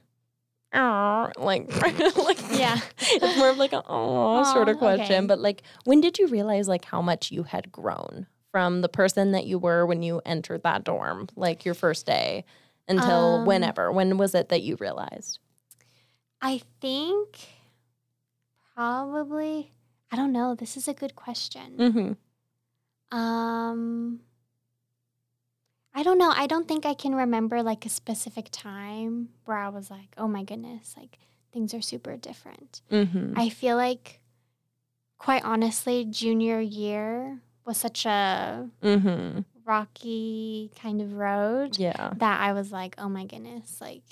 Like 0.74 1.70
like 2.18 2.40
Yeah. 2.52 2.80
it's 3.00 3.38
more 3.38 3.50
of 3.50 3.58
like 3.58 3.74
a 3.74 3.84
oh 3.88 4.44
sort 4.54 4.70
of 4.70 4.78
question 4.78 5.18
okay. 5.18 5.26
but 5.28 5.40
like 5.40 5.62
when 5.86 6.02
did 6.02 6.18
you 6.20 6.28
realize 6.28 6.68
like 6.68 6.86
how 6.86 7.02
much 7.02 7.32
you 7.32 7.44
had 7.44 7.72
grown 7.72 8.28
from 8.52 8.82
the 8.82 8.90
person 8.90 9.32
that 9.32 9.46
you 9.46 9.58
were 9.60 9.86
when 9.86 10.02
you 10.04 10.22
entered 10.26 10.64
that 10.64 10.84
dorm 10.84 11.28
like 11.36 11.64
your 11.66 11.74
first 11.76 12.06
day 12.06 12.44
until 12.88 13.36
Um, 13.42 13.46
whenever 13.46 13.92
when 13.92 14.18
was 14.18 14.34
it 14.36 14.50
that 14.50 14.62
you 14.64 14.76
realized 14.80 15.40
I 16.42 16.62
think 16.82 17.40
probably 18.76 19.72
I 20.12 20.16
don't 20.16 20.32
know. 20.32 20.54
This 20.54 20.78
is 20.78 20.88
a 20.88 20.94
good 20.94 21.16
question. 21.16 21.78
mm-hmm. 21.78 23.18
Um 23.18 24.20
I 25.94 26.04
don't 26.04 26.18
know. 26.18 26.32
I 26.36 26.48
don't 26.48 26.68
think 26.68 26.86
I 26.86 26.94
can 26.94 27.14
remember 27.14 27.62
like 27.62 27.86
a 27.86 27.90
specific 27.90 28.48
time 28.52 29.30
where 29.46 29.58
I 29.58 29.70
was 29.70 29.92
like, 29.92 30.14
"Oh 30.18 30.28
my 30.28 30.44
goodness, 30.44 30.96
like 30.98 31.20
things 31.52 31.74
are 31.74 31.82
super 31.82 32.18
different." 32.18 32.82
Mm-hmm. 32.92 33.34
I 33.38 33.50
feel 33.50 33.76
like 33.76 34.22
quite 35.18 35.44
honestly, 35.46 36.06
junior 36.06 36.60
year 36.60 37.40
was 37.66 37.78
such 37.78 38.06
a 38.06 38.70
mm-hmm. 38.82 39.42
rocky 39.66 40.72
kind 40.82 41.02
of 41.02 41.14
road 41.14 41.78
yeah 41.78 42.12
that 42.18 42.42
I 42.42 42.54
was 42.54 42.72
like, 42.72 42.96
"Oh 42.98 43.10
my 43.10 43.26
goodness, 43.26 43.80
like 43.80 44.04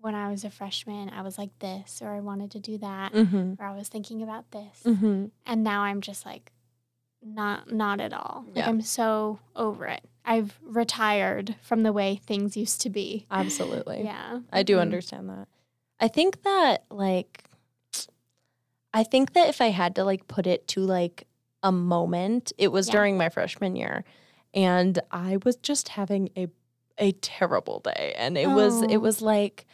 when 0.00 0.14
I 0.14 0.30
was 0.30 0.42
a 0.42 0.50
freshman, 0.50 1.10
I 1.10 1.20
was 1.20 1.36
like 1.36 1.58
this 1.58 2.00
or 2.00 2.10
I 2.10 2.20
wanted 2.20 2.50
to 2.52 2.60
do 2.60 2.78
that 2.78 3.12
mm-hmm. 3.12 3.54
or 3.58 3.66
I 3.66 3.76
was 3.76 3.88
thinking 3.88 4.22
about 4.22 4.50
this." 4.52 4.82
Mm-hmm. 4.84 5.26
and 5.44 5.64
now 5.64 5.82
I'm 5.82 6.00
just 6.00 6.24
like 6.24 6.52
not 7.34 7.72
not 7.72 8.00
at 8.00 8.12
all. 8.12 8.44
Like 8.54 8.66
I'm 8.66 8.80
so 8.80 9.38
over 9.54 9.86
it. 9.86 10.02
I've 10.24 10.58
retired 10.62 11.54
from 11.62 11.82
the 11.82 11.92
way 11.92 12.16
things 12.26 12.56
used 12.56 12.80
to 12.82 12.90
be. 12.90 13.26
absolutely 13.30 14.02
Yeah. 14.04 14.40
I 14.52 14.62
do 14.62 14.76
Mhm. 14.76 14.80
understand 14.82 15.28
that. 15.28 15.48
I 16.00 16.08
think 16.08 16.42
that 16.42 16.84
like 16.90 17.44
I 18.92 19.02
think 19.04 19.34
that 19.34 19.48
if 19.48 19.60
I 19.60 19.68
had 19.70 19.94
to 19.96 20.04
like 20.04 20.26
put 20.28 20.46
it 20.46 20.66
to 20.68 20.80
like 20.80 21.26
a 21.62 21.72
moment, 21.72 22.52
it 22.58 22.68
was 22.68 22.88
Yeah. 22.88 22.92
during 22.92 23.18
my 23.18 23.28
freshman 23.28 23.76
year 23.76 24.04
and 24.54 24.98
I 25.10 25.38
was 25.44 25.56
just 25.56 25.88
having 25.88 26.30
a 26.36 26.48
a 26.98 27.12
terrible 27.12 27.80
day 27.80 28.14
and 28.16 28.38
it 28.38 28.48
was 28.48 28.80
it 28.82 28.96
Oh. 28.96 29.00
was 29.00 29.20
like 29.20 29.66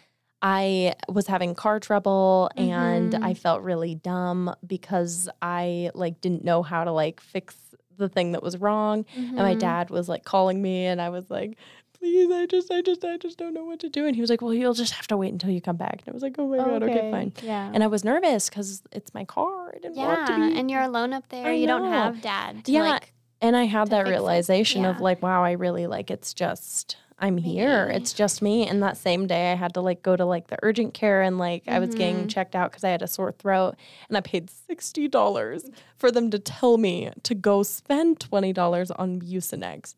I 0.42 0.94
was 1.08 1.26
having 1.28 1.54
car 1.54 1.78
trouble 1.80 2.50
and 2.56 3.12
Mhm. 3.12 3.22
I 3.24 3.34
felt 3.34 3.62
really 3.62 3.94
dumb 3.94 4.54
because 4.66 5.28
I 5.40 5.90
like 5.94 6.20
didn't 6.20 6.44
know 6.44 6.62
how 6.62 6.82
to 6.84 6.90
like 6.92 7.20
fix 7.20 7.56
the 7.96 8.08
thing 8.08 8.32
that 8.32 8.42
was 8.42 8.56
wrong 8.56 9.04
and 9.16 9.36
my 9.36 9.54
Mhm. 9.54 9.58
dad 9.60 9.90
was 9.90 10.08
like 10.08 10.24
calling 10.24 10.60
me 10.60 10.86
and 10.86 11.00
I 11.00 11.10
was 11.10 11.30
like, 11.30 11.56
please, 11.98 12.32
I 12.32 12.46
just, 12.46 12.72
I 12.72 12.80
just, 12.82 13.04
I 13.04 13.16
just 13.16 13.38
don't 13.38 13.54
know 13.54 13.64
what 13.64 13.78
to 13.80 13.88
do. 13.88 14.06
And 14.06 14.16
he 14.16 14.20
was 14.20 14.28
like, 14.28 14.42
well, 14.42 14.52
you'll 14.52 14.74
just 14.74 14.92
have 14.94 15.06
to 15.06 15.16
wait 15.16 15.32
until 15.32 15.50
you 15.50 15.60
come 15.60 15.76
back. 15.76 16.00
And 16.00 16.08
I 16.08 16.10
was 16.12 16.22
like, 16.22 16.34
oh 16.36 16.48
my 16.48 16.56
God, 16.56 16.82
okay, 16.82 17.08
fine. 17.12 17.32
Yeah. 17.44 17.70
And 17.72 17.84
I 17.84 17.86
was 17.86 18.02
nervous 18.02 18.48
because 18.48 18.82
it's 18.90 19.14
my 19.14 19.24
car. 19.24 19.68
I 19.68 19.78
didn't 19.78 19.94
want 19.96 20.26
to 20.26 20.32
yeah, 20.32 20.48
be. 20.50 20.58
and 20.58 20.68
you're 20.68 20.82
alone 20.82 21.12
up 21.12 21.28
there. 21.28 21.46
I 21.46 21.52
you 21.52 21.68
don't 21.68 21.84
have 21.84 22.20
dad. 22.20 22.62
Yeah, 22.66 22.82
like, 22.82 23.12
and 23.40 23.54
I 23.56 23.64
had 23.64 23.90
that 23.90 24.08
realization 24.08 24.84
of 24.84 25.00
like, 25.00 25.22
wow, 25.22 25.44
I 25.44 25.52
really 25.52 25.86
like 25.86 26.10
it's 26.10 26.34
just, 26.34 26.96
I'm 27.22 27.38
here. 27.38 27.86
Me. 27.88 27.94
It's 27.94 28.12
just 28.12 28.42
me. 28.42 28.66
And 28.66 28.82
that 28.82 28.96
same 28.98 29.26
day, 29.26 29.52
I 29.52 29.54
had 29.54 29.72
to 29.74 29.80
like 29.80 30.02
go 30.02 30.16
to 30.16 30.24
like 30.24 30.48
the 30.48 30.58
urgent 30.62 30.92
care 30.92 31.22
and 31.22 31.38
like 31.38 31.62
I 31.68 31.78
was 31.78 31.94
getting 31.94 32.26
Mhm. 32.26 32.30
checked 32.30 32.54
out 32.56 32.70
because 32.72 32.82
I 32.84 32.90
had 32.90 33.00
a 33.00 33.06
sore 33.06 33.32
throat. 33.32 33.76
And 34.08 34.16
I 34.18 34.20
paid 34.20 34.50
$60 34.50 35.70
for 35.96 36.10
them 36.10 36.30
to 36.32 36.38
tell 36.38 36.76
me 36.78 37.10
to 37.22 37.34
go 37.34 37.62
spend 37.62 38.18
$20 38.18 38.90
on 38.98 39.20
Mucinex. 39.20 39.94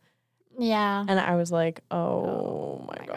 yeah. 0.59 1.05
And 1.09 1.19
I 1.19 1.35
was 1.35 1.51
like, 1.51 1.81
oh, 1.91 1.97
Oh 2.27 2.85
my 2.87 2.97
my 3.01 3.07
God, 3.07 3.17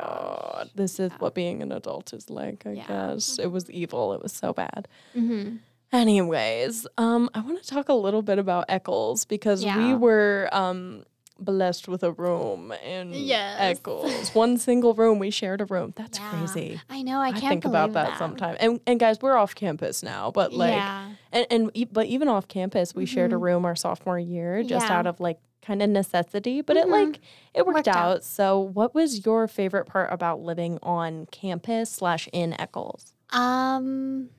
gosh. 0.63 0.67
this 0.73 0.99
is 0.99 1.11
Yeah. 1.11 1.17
what 1.19 1.35
being 1.35 1.61
an 1.61 1.71
adult 1.71 2.13
is 2.13 2.29
like, 2.31 2.65
I 2.65 2.71
Yeah. 2.71 2.87
guess. 2.87 3.37
It 3.37 3.51
was 3.51 3.69
evil. 3.69 4.13
It 4.13 4.23
was 4.23 4.31
so 4.33 4.53
bad. 4.53 4.87
hmm 5.13 5.57
Anyways, 5.93 6.85
um, 6.97 7.29
I 7.33 7.39
want 7.39 7.61
to 7.61 7.67
talk 7.67 7.87
a 7.89 7.93
little 7.93 8.21
bit 8.21 8.39
about 8.39 8.65
Eccles 8.69 9.23
because 9.25 9.63
we 9.65 9.93
were 9.95 10.49
um, 10.51 11.03
blessed 11.39 11.87
with 11.87 12.03
a 12.03 12.11
room 12.11 12.71
in 12.83 13.11
Yes. 13.13 13.57
Eccles. 13.59 14.29
One 14.35 14.57
single 14.57 14.93
room. 14.93 15.19
We 15.19 15.29
shared 15.31 15.61
a 15.61 15.65
room. 15.65 15.93
That's 15.95 16.19
Yeah. 16.19 16.29
crazy. 16.29 16.81
I 16.89 17.01
know. 17.01 17.19
I 17.19 17.27
I, 17.27 17.31
can't 17.31 17.41
think 17.49 17.65
about 17.65 17.93
believe 17.93 18.07
that, 18.09 18.17
sometime. 18.17 18.57
And 18.59 18.79
and 18.87 18.99
guys, 18.99 19.21
we're 19.21 19.37
off 19.37 19.55
campus 19.55 20.03
now, 20.03 20.31
but 20.31 20.53
like, 20.53 20.71
yeah. 20.73 21.09
and 21.31 21.45
and 21.49 21.71
e- 21.73 21.85
but 21.85 22.05
even 22.07 22.27
off 22.27 22.47
campus, 22.47 22.93
we 22.95 23.05
shared 23.05 23.31
a 23.33 23.35
Mhm. 23.35 23.41
room 23.41 23.65
our 23.65 23.75
sophomore 23.75 24.19
year 24.19 24.63
just 24.63 24.87
Yeah. 24.87 24.97
out 24.99 25.07
of 25.07 25.19
like 25.19 25.39
kind 25.61 25.81
of 25.81 25.89
necessity. 25.89 26.61
But 26.61 26.77
it 26.77 26.85
Mhm. 26.87 26.91
like 26.91 27.19
it 27.53 27.65
worked, 27.65 27.75
Worked 27.77 27.87
out. 27.89 27.95
out. 28.17 28.23
So, 28.23 28.59
what 28.59 28.95
was 28.95 29.25
your 29.25 29.47
favorite 29.47 29.85
part 29.85 30.11
about 30.13 30.41
living 30.41 30.79
on 30.81 31.25
campus 31.31 31.89
slash 31.89 32.29
in 32.31 32.59
Eccles? 32.59 33.13
Um, 33.31 34.29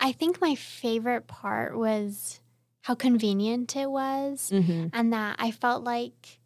I 0.00 0.12
think 0.12 0.40
my 0.40 0.54
favorite 0.54 1.26
part 1.28 1.76
was 1.76 2.39
how 2.82 2.94
convenient 2.94 3.76
it 3.76 3.90
was. 3.90 4.50
Mm-hmm. 4.52 4.88
and 4.92 5.12
that 5.12 5.36
I 5.38 5.50
felt 5.50 5.84
like 5.84 6.40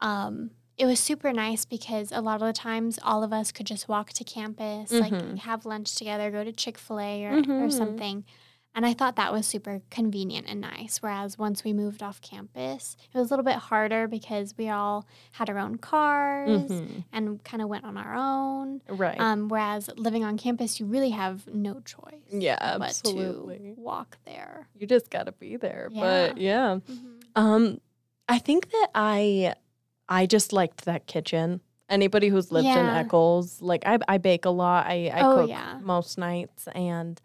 um, 0.00 0.50
it 0.76 0.86
was 0.86 0.98
super 0.98 1.32
nice 1.32 1.64
because 1.66 2.10
a 2.12 2.20
lot 2.22 2.40
of 2.40 2.46
the 2.46 2.52
times 2.54 2.98
all 3.02 3.22
of 3.22 3.32
us 3.32 3.52
could 3.52 3.66
just 3.66 3.88
walk 3.88 4.12
to 4.14 4.24
campus, 4.24 4.90
Mhm. 4.90 5.00
like 5.00 5.38
have 5.40 5.66
lunch 5.66 5.94
together, 5.96 6.30
go 6.30 6.42
to 6.42 6.52
Chick 6.52 6.78
fil 6.78 6.98
A 7.00 7.24
or, 7.26 7.42
Mhm. 7.42 7.62
or 7.66 7.70
something. 7.70 8.24
And 8.74 8.86
I 8.86 8.94
thought 8.94 9.16
that 9.16 9.32
was 9.32 9.46
super 9.46 9.82
convenient 9.90 10.46
and 10.48 10.60
nice. 10.60 10.98
Whereas 11.02 11.36
once 11.36 11.64
we 11.64 11.72
moved 11.72 12.04
off 12.04 12.20
campus, 12.20 12.96
it 13.12 13.18
was 13.18 13.28
a 13.28 13.30
little 13.32 13.44
bit 13.44 13.56
harder 13.56 14.06
because 14.06 14.54
we 14.56 14.68
all 14.68 15.06
had 15.32 15.50
our 15.50 15.58
own 15.58 15.76
cars 15.78 16.70
Mhm. 16.70 17.04
and 17.12 17.42
kind 17.42 17.62
of 17.62 17.68
went 17.68 17.84
on 17.84 17.96
our 17.96 18.14
own. 18.14 18.80
Right. 18.88 19.18
Um, 19.20 19.48
whereas 19.48 19.90
living 19.96 20.24
on 20.24 20.38
campus, 20.38 20.78
you 20.78 20.86
really 20.86 21.10
have 21.10 21.48
no 21.52 21.80
choice. 21.80 22.22
Yeah, 22.30 22.78
but 22.78 22.90
absolutely. 22.90 23.74
to 23.74 23.80
walk 23.80 24.18
there. 24.24 24.68
you 24.78 24.86
just 24.86 25.10
got 25.10 25.24
to 25.26 25.32
be 25.32 25.56
there. 25.56 25.88
Yeah. 25.90 26.00
But 26.00 26.38
yeah. 26.38 26.78
Mhm. 26.88 27.20
Um 27.34 27.80
I 28.28 28.38
think 28.38 28.70
that 28.70 28.88
I 28.94 29.54
I 30.08 30.26
just 30.26 30.52
liked 30.52 30.84
that 30.84 31.06
kitchen. 31.06 31.60
Anybody 31.88 32.28
who's 32.28 32.52
lived 32.52 32.66
in 32.68 32.72
Yeah. 32.72 32.98
Eccles, 32.98 33.60
like 33.60 33.82
I 33.84 33.98
I 34.06 34.18
bake 34.18 34.44
a 34.44 34.50
lot. 34.50 34.86
I 34.86 35.08
I 35.12 35.20
Oh, 35.22 35.36
cook 35.40 35.48
yeah. 35.50 35.80
most 35.82 36.18
nights 36.18 36.68
and 36.68 37.20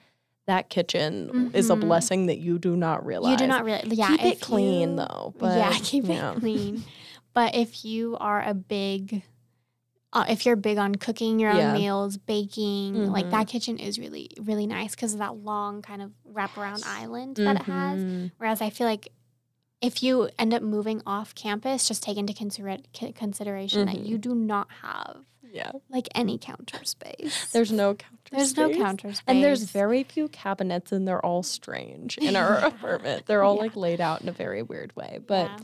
that 0.47 0.69
kitchen 0.69 1.51
is 1.53 1.69
a 1.69 1.75
Mhm. 1.75 1.81
blessing 1.81 2.25
that 2.27 2.37
you 2.37 2.59
do 2.59 2.75
not 2.75 3.05
realize. 3.05 3.31
You 3.31 3.37
do 3.37 3.47
not 3.47 3.63
really, 3.65 3.95
yeah. 3.95 4.09
keep 4.17 4.23
it 4.25 4.41
clean 4.41 4.91
you- 4.91 4.95
though. 4.97 5.33
But 5.39 5.57
yeah, 5.57 5.77
keep 5.81 6.05
yeah. 6.07 6.33
it 6.33 6.39
clean. 6.39 6.83
But 7.33 7.55
if 7.55 7.83
you 7.83 8.15
are 8.19 8.41
a 8.43 8.53
big, 8.53 9.23
uh, 10.13 10.25
if 10.29 10.45
you're 10.45 10.55
big 10.55 10.77
on 10.77 10.95
cooking 10.95 11.39
your 11.39 11.49
own 11.51 11.57
Yeah. 11.57 11.73
meals, 11.73 12.17
baking, 12.17 13.11
like 13.11 13.25
Mhm. 13.25 13.31
that 13.31 13.47
kitchen 13.47 13.77
is 13.77 13.99
really, 13.99 14.29
really 14.39 14.67
nice 14.67 14.91
because 14.95 15.13
of 15.13 15.19
that 15.19 15.37
long 15.37 15.81
kind 15.81 16.01
of 16.01 16.11
wraparound 16.31 16.85
island 16.85 17.35
that 17.37 17.57
it 17.57 17.63
has. 17.63 17.99
Mhm. 18.01 18.31
Whereas 18.37 18.61
I 18.61 18.69
feel 18.69 18.87
like 18.87 19.11
if 19.81 20.01
you 20.01 20.29
end 20.39 20.53
up 20.53 20.61
moving 20.63 21.01
off 21.05 21.35
campus, 21.35 21.87
just 21.87 22.01
take 22.01 22.17
into 22.17 22.33
consider- 22.33 22.77
consideration 23.13 23.85
that 23.87 23.99
you 24.05 24.17
do 24.17 24.33
not 24.33 24.67
have 24.81 25.25
Yeah. 25.55 25.71
like 25.89 26.07
any 26.13 26.37
counter 26.37 26.83
space. 26.83 27.49
There's 27.53 27.71
no 27.71 27.95
counter 27.95 28.17
space. 28.27 28.53
There's 28.53 28.57
no 28.57 28.69
counter 28.77 29.13
space. 29.13 29.23
And 29.25 29.41
there's 29.43 29.63
very 29.63 30.03
few 30.03 30.27
cabinets 30.27 30.91
and 30.91 31.07
they're 31.07 31.25
all 31.25 31.43
strange 31.43 32.17
in 32.17 32.35
our 32.35 32.59
Yeah. 32.59 32.67
apartment. 32.75 33.25
They're 33.25 33.41
all 33.43 33.55
Yeah. 33.55 33.61
like 33.61 33.75
laid 33.75 34.01
out 34.01 34.21
in 34.21 34.27
a 34.29 34.33
very 34.33 34.61
weird 34.63 34.93
way. 34.95 35.19
But 35.25 35.49
Yeah. 35.49 35.57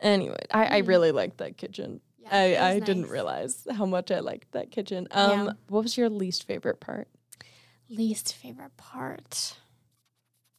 anyway, 0.00 0.40
I, 0.50 0.78
I 0.78 0.82
Mhm. 0.82 0.88
really 0.88 1.12
liked 1.12 1.36
that 1.38 1.56
kitchen. 1.58 2.00
I, 2.30 2.56
I 2.56 2.78
didn't 2.80 3.06
realize 3.08 3.66
how 3.70 3.86
much 3.86 4.10
I 4.10 4.20
liked 4.20 4.52
that 4.52 4.70
kitchen. 4.70 5.08
Um, 5.10 5.30
Yeah. 5.30 5.52
what 5.68 5.82
was 5.82 5.96
your 5.98 6.08
least 6.10 6.46
favorite 6.46 6.80
part? 6.80 7.08
Least 7.90 8.34
favorite 8.34 8.76
part. 8.76 9.56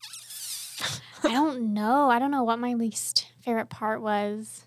I 1.23 1.29
don't 1.33 1.73
know. 1.73 2.09
I 2.09 2.17
don't 2.19 2.31
know 2.31 2.43
what 2.43 2.59
my 2.59 2.73
least 2.73 3.27
favorite 3.41 3.69
part 3.69 4.01
was. 4.01 4.65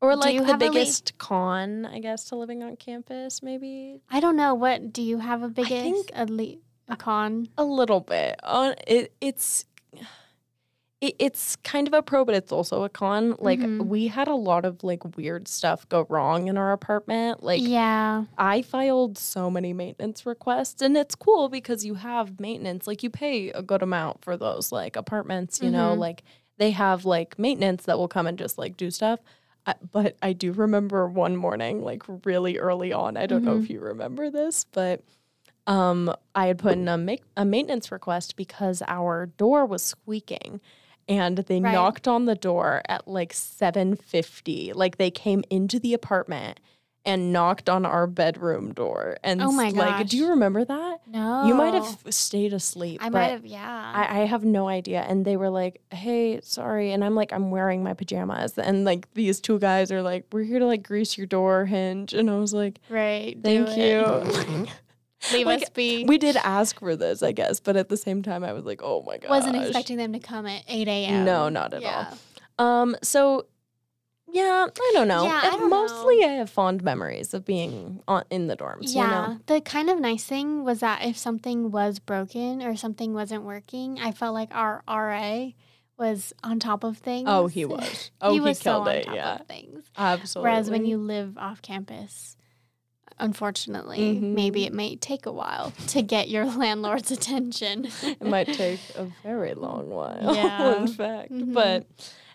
Or 0.00 0.14
like 0.14 0.36
the 0.38 0.44
a 0.44 0.52
le- 0.52 0.58
biggest 0.58 1.18
con, 1.18 1.84
I 1.84 1.98
guess, 1.98 2.24
to 2.26 2.36
living 2.36 2.62
on 2.62 2.76
campus, 2.76 3.42
maybe 3.42 4.00
I 4.10 4.20
don't 4.20 4.36
know. 4.36 4.54
What 4.54 4.92
do 4.92 5.02
you 5.02 5.18
have 5.18 5.42
a 5.42 5.48
biggest 5.48 5.72
think- 5.82 6.10
a, 6.14 6.24
le- 6.26 6.58
a 6.88 6.96
con? 6.96 7.48
a 7.58 7.64
little 7.64 8.00
bit. 8.00 8.38
On 8.44 8.74
it, 8.86 9.12
it's 9.20 9.64
it, 11.00 11.14
it's 11.20 11.54
kind 11.56 11.86
of 11.86 11.94
a 11.94 12.02
pro, 12.02 12.24
but 12.24 12.34
it's 12.34 12.50
also 12.50 12.82
a 12.82 12.88
con. 12.88 13.36
Like 13.38 13.60
Mhm. 13.60 13.86
we 13.86 14.08
had 14.08 14.26
a 14.28 14.34
lot 14.34 14.64
of 14.64 14.82
like 14.82 15.16
weird 15.16 15.46
stuff 15.48 15.88
go 15.88 16.06
wrong 16.08 16.48
in 16.48 16.56
our 16.58 16.72
apartment. 16.72 17.42
Like 17.42 17.60
yeah. 17.62 18.24
I 18.36 18.62
filed 18.62 19.16
so 19.18 19.50
many 19.50 19.72
maintenance 19.72 20.26
requests, 20.26 20.82
and 20.82 20.96
it's 20.96 21.14
cool 21.14 21.48
because 21.48 21.84
you 21.84 21.94
have 21.94 22.40
maintenance. 22.40 22.86
Like 22.86 23.02
you 23.02 23.10
pay 23.10 23.50
a 23.50 23.62
good 23.62 23.82
amount 23.82 24.24
for 24.24 24.36
those 24.36 24.72
like 24.72 24.96
apartments. 24.96 25.60
You 25.62 25.70
know, 25.70 25.94
Mhm. 25.94 25.98
like 25.98 26.22
they 26.58 26.72
have 26.72 27.04
like 27.04 27.38
maintenance 27.38 27.84
that 27.84 27.96
will 27.98 28.08
come 28.08 28.26
and 28.26 28.36
just 28.38 28.58
like 28.58 28.76
do 28.76 28.90
stuff. 28.90 29.20
But 29.92 30.16
I 30.22 30.32
do 30.32 30.52
remember 30.52 31.08
one 31.08 31.36
morning, 31.36 31.82
like 31.82 32.02
really 32.24 32.58
early 32.58 32.92
on. 32.92 33.16
I 33.16 33.26
don't 33.26 33.44
know 33.44 33.56
if 33.56 33.68
you 33.70 33.80
remember 33.80 34.30
this, 34.30 34.64
but 34.64 35.02
um, 35.66 36.14
I 36.34 36.46
had 36.46 36.58
put 36.58 36.72
in 36.78 36.88
a 36.88 36.96
make 36.96 37.22
a 37.36 37.44
maintenance 37.44 37.92
request 37.92 38.36
because 38.36 38.82
our 38.86 39.26
door 39.26 39.66
was 39.66 39.82
squeaking. 39.82 40.60
And 41.08 41.38
they 41.38 41.58
Right. 41.58 41.72
knocked 41.72 42.06
on 42.06 42.26
the 42.26 42.34
door 42.34 42.82
at 42.88 43.08
like 43.08 43.32
7:50. 43.32 44.72
Like 44.74 44.98
they 44.98 45.10
came 45.10 45.42
into 45.48 45.78
the 45.80 45.94
apartment 45.94 46.60
and 47.04 47.32
knocked 47.32 47.68
on 47.70 47.86
our 47.86 48.06
bedroom 48.06 48.72
door. 48.74 49.16
And 49.22 49.40
Oh 49.40 49.50
my 49.52 49.68
s- 49.68 49.74
like, 49.74 50.08
do 50.08 50.16
you 50.18 50.28
remember 50.30 50.64
that? 50.64 50.98
No. 51.06 51.46
You 51.46 51.54
might 51.54 51.72
have 51.72 51.98
stayed 52.10 52.52
asleep. 52.52 53.00
I 53.02 53.06
but 53.08 53.12
might 53.18 53.30
have. 53.30 53.46
Yeah. 53.46 53.92
I, 53.94 54.20
I 54.22 54.24
have 54.26 54.44
no 54.44 54.68
idea. 54.68 55.00
And 55.08 55.24
they 55.24 55.36
were 55.36 55.48
like, 55.48 55.80
hey, 55.90 56.40
sorry. 56.42 56.92
And 56.92 57.02
I'm 57.02 57.14
like, 57.14 57.32
I'm 57.32 57.50
wearing 57.50 57.82
my 57.82 57.94
pajamas. 57.94 58.58
And 58.58 58.84
like 58.84 59.12
these 59.14 59.40
two 59.40 59.58
guys 59.58 59.90
are 59.90 60.02
like, 60.02 60.26
we're 60.32 60.42
here 60.44 60.58
to 60.58 60.66
like 60.66 60.82
grease 60.82 61.16
your 61.16 61.26
door 61.26 61.64
hinge. 61.64 62.12
And 62.12 62.28
I 62.30 62.36
was 62.36 62.52
like, 62.52 62.78
right. 62.90 63.40
do 63.40 63.64
thank 63.64 63.78
it. 63.78 64.48
you. 64.48 64.66
Leave 65.32 65.46
Like, 65.46 65.62
us 65.62 65.68
be. 65.70 66.04
we 66.04 66.16
did 66.18 66.36
ask 66.36 66.78
for 66.78 66.94
this, 66.94 67.22
I 67.24 67.32
guess. 67.32 67.58
But 67.58 67.76
at 67.76 67.88
the 67.88 67.96
same 67.96 68.22
time, 68.22 68.44
I 68.44 68.52
was 68.52 68.64
like, 68.64 68.80
oh 68.84 69.02
my 69.06 69.18
god. 69.18 69.30
Wasn't 69.30 69.56
expecting 69.56 69.96
them 69.96 70.12
to 70.12 70.20
come 70.20 70.46
at 70.46 70.62
8 70.68 70.86
a.m. 70.86 71.24
No, 71.24 71.48
not 71.48 71.74
at 71.74 71.82
yeah. 71.82 72.12
all. 72.58 72.64
Um, 72.66 72.96
so 73.02 73.46
yeah, 74.30 74.66
I 74.68 74.90
don't 74.94 75.08
know. 75.08 75.24
Yeah, 75.24 75.40
I 75.42 75.50
don't 75.50 75.70
mostly 75.70 76.24
I 76.24 76.28
have 76.34 76.50
fond 76.50 76.82
memories 76.82 77.32
of 77.34 77.44
being 77.44 78.02
on 78.06 78.24
in 78.30 78.46
the 78.46 78.56
dorms. 78.56 78.94
Yeah. 78.94 79.02
You 79.02 79.08
know? 79.34 79.40
The 79.46 79.60
kind 79.60 79.88
of 79.90 79.98
nice 80.00 80.24
thing 80.24 80.64
was 80.64 80.80
that 80.80 81.04
if 81.04 81.16
something 81.16 81.70
was 81.70 81.98
broken 81.98 82.62
or 82.62 82.76
something 82.76 83.14
wasn't 83.14 83.44
working, 83.44 83.98
I 84.00 84.12
felt 84.12 84.34
like 84.34 84.54
our 84.54 84.82
RA 84.88 85.48
was 85.98 86.32
on 86.44 86.60
top 86.60 86.84
of 86.84 86.98
things. 86.98 87.26
Oh, 87.28 87.46
he 87.48 87.64
was. 87.64 88.10
Oh, 88.20 88.32
he, 88.32 88.40
was 88.40 88.58
killed 88.60 88.86
so 88.86 88.90
on 88.90 88.96
it. 88.96 89.04
top 89.06 89.14
Yeah. 89.14 89.34
of 89.36 89.46
things. 89.46 89.84
Absolutely. 89.96 90.50
Whereas 90.50 90.70
when 90.70 90.84
you 90.86 90.98
live 90.98 91.36
off 91.38 91.60
campus, 91.62 92.36
unfortunately, 93.18 93.98
Mhm. 94.16 94.34
maybe 94.34 94.64
it 94.64 94.72
may 94.72 94.96
take 94.96 95.26
a 95.26 95.32
while 95.32 95.72
to 95.88 96.02
get 96.02 96.28
your 96.28 96.44
landlord's 96.64 97.10
attention. 97.10 97.88
it 98.02 98.22
might 98.22 98.46
take 98.52 98.80
a 98.96 99.06
very 99.22 99.54
long 99.54 99.88
while, 99.90 100.34
Yeah. 100.34 100.76
in 100.76 100.86
fact. 100.88 101.32
Mhm. 101.32 101.52
But 101.52 101.86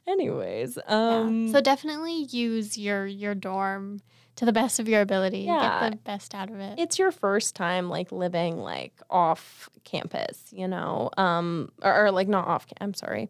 anyways, 0.08 0.78
Yeah. 0.88 0.96
um 1.20 1.50
So 1.52 1.62
definitely 1.62 2.24
use 2.30 2.78
your 2.78 3.06
your 3.06 3.36
dorm 3.36 4.02
to 4.36 4.46
the 4.46 4.52
best 4.52 4.80
of 4.80 4.88
your 4.90 5.02
ability. 5.02 5.40
Yeah. 5.42 5.82
Get 5.82 5.92
the 5.92 5.98
best 5.98 6.34
out 6.34 6.50
of 6.50 6.60
it. 6.60 6.80
it's 6.80 6.98
your 6.98 7.12
first 7.12 7.56
time 7.56 7.90
like 7.90 8.12
living 8.12 8.58
like 8.58 8.94
off 9.10 9.70
campus, 9.84 10.40
you 10.52 10.68
know. 10.68 11.10
Um 11.18 11.72
or, 11.82 12.06
or 12.06 12.12
like 12.12 12.28
not 12.28 12.48
off 12.48 12.66
cam- 12.68 12.78
I'm 12.82 12.94
sorry. 12.94 13.30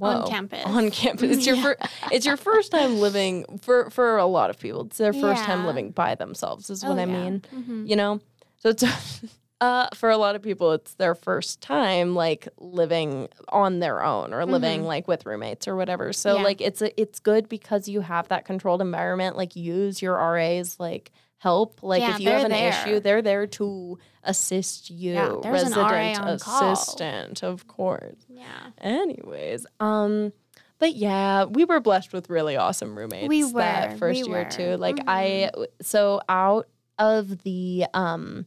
On 0.00 0.26
campus. 0.26 0.64
On 0.64 0.90
campus. 0.90 1.36
It's 1.36 1.46
your 1.46 1.56
Yeah. 1.56 1.62
fir- 1.62 1.76
it's 2.12 2.24
your 2.24 2.36
first 2.38 2.70
time 2.70 2.98
living 2.98 3.58
for 3.62 3.90
for 3.90 4.16
a 4.16 4.26
lot 4.26 4.48
of 4.50 4.58
people. 4.58 4.86
It's 4.86 4.98
their 4.98 5.12
first 5.12 5.44
time 5.44 5.66
living 5.66 5.90
by 5.90 6.14
themselves 6.14 6.70
is 6.70 6.82
what 6.84 6.98
Oh, 6.98 7.02
I 7.02 7.04
yeah. 7.06 7.22
mean. 7.30 7.42
Mhm. 7.54 7.88
you 7.88 7.96
know 7.96 8.20
so 8.58 8.70
it's 8.70 8.82
uh 9.62 9.86
for 9.94 10.10
a 10.10 10.16
lot 10.16 10.34
of 10.36 10.42
people 10.42 10.72
it's 10.72 10.94
their 10.94 11.14
first 11.14 11.60
time 11.62 12.14
like 12.14 12.48
living 12.58 13.28
on 13.48 13.78
their 13.78 14.02
own 14.02 14.34
or 14.34 14.44
living 14.44 14.82
like 14.84 15.06
with 15.08 15.24
roommates 15.24 15.66
or 15.68 15.76
whatever 15.76 16.12
so 16.12 16.30
Mm-hmm. 16.30 16.38
Yeah. 16.38 16.44
like 16.44 16.60
it's 16.60 16.82
a, 16.82 17.00
it's 17.00 17.18
good 17.20 17.48
because 17.48 17.88
you 17.88 18.00
have 18.02 18.28
that 18.28 18.44
controlled 18.44 18.80
environment 18.80 19.36
like 19.36 19.54
use 19.56 20.02
your 20.02 20.14
RAs 20.16 20.78
like 20.80 21.12
help 21.38 21.82
like 21.82 22.00
Yeah, 22.00 22.14
if 22.14 22.20
you 22.20 22.28
have 22.30 22.44
an 22.44 22.50
there. 22.52 22.68
issue 22.70 23.00
they're 23.00 23.22
there 23.22 23.46
to 23.58 23.98
assist 24.24 24.90
you 24.90 25.12
Yeah, 25.14 25.36
there's 25.42 25.62
an 25.62 25.72
RA 25.72 26.12
on 26.20 26.38
call. 26.38 26.72
assistant 26.72 27.42
of 27.42 27.66
course 27.68 28.16
Yeah. 28.28 28.70
anyways 28.80 29.66
um 29.80 30.32
but 30.78 30.96
yeah, 30.96 31.44
we 31.44 31.64
were 31.64 31.78
blessed 31.78 32.12
with 32.12 32.28
really 32.28 32.56
awesome 32.56 32.98
roommates 32.98 33.28
We 33.28 33.42
that 33.52 33.98
first 34.00 34.24
we 34.26 34.28
year 34.32 34.42
were. 34.42 34.50
too. 34.50 34.76
Like 34.76 34.98
I 35.06 35.52
so 35.80 36.20
out 36.28 36.66
of 36.98 37.44
the 37.44 37.86
um 37.94 38.46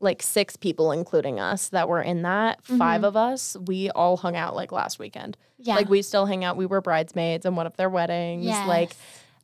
like 0.00 0.22
six 0.22 0.56
people 0.56 0.92
including 0.92 1.40
us 1.40 1.68
that 1.70 1.88
were 1.88 2.02
in 2.02 2.22
that, 2.22 2.64
5 2.64 3.04
of 3.04 3.16
us, 3.16 3.56
we 3.66 3.90
all 3.90 4.16
hung 4.16 4.36
out 4.36 4.54
like 4.54 4.72
last 4.72 4.98
weekend. 4.98 5.36
Mm-hmm. 5.38 5.62
Yeah. 5.68 5.76
Like 5.76 5.88
we 5.88 6.02
still 6.02 6.26
hang 6.26 6.44
out. 6.44 6.56
We 6.56 6.66
were 6.66 6.80
bridesmaids 6.80 7.46
in 7.46 7.56
one 7.56 7.66
of 7.66 7.76
their 7.76 7.88
weddings. 7.88 8.46
Like 8.46 8.92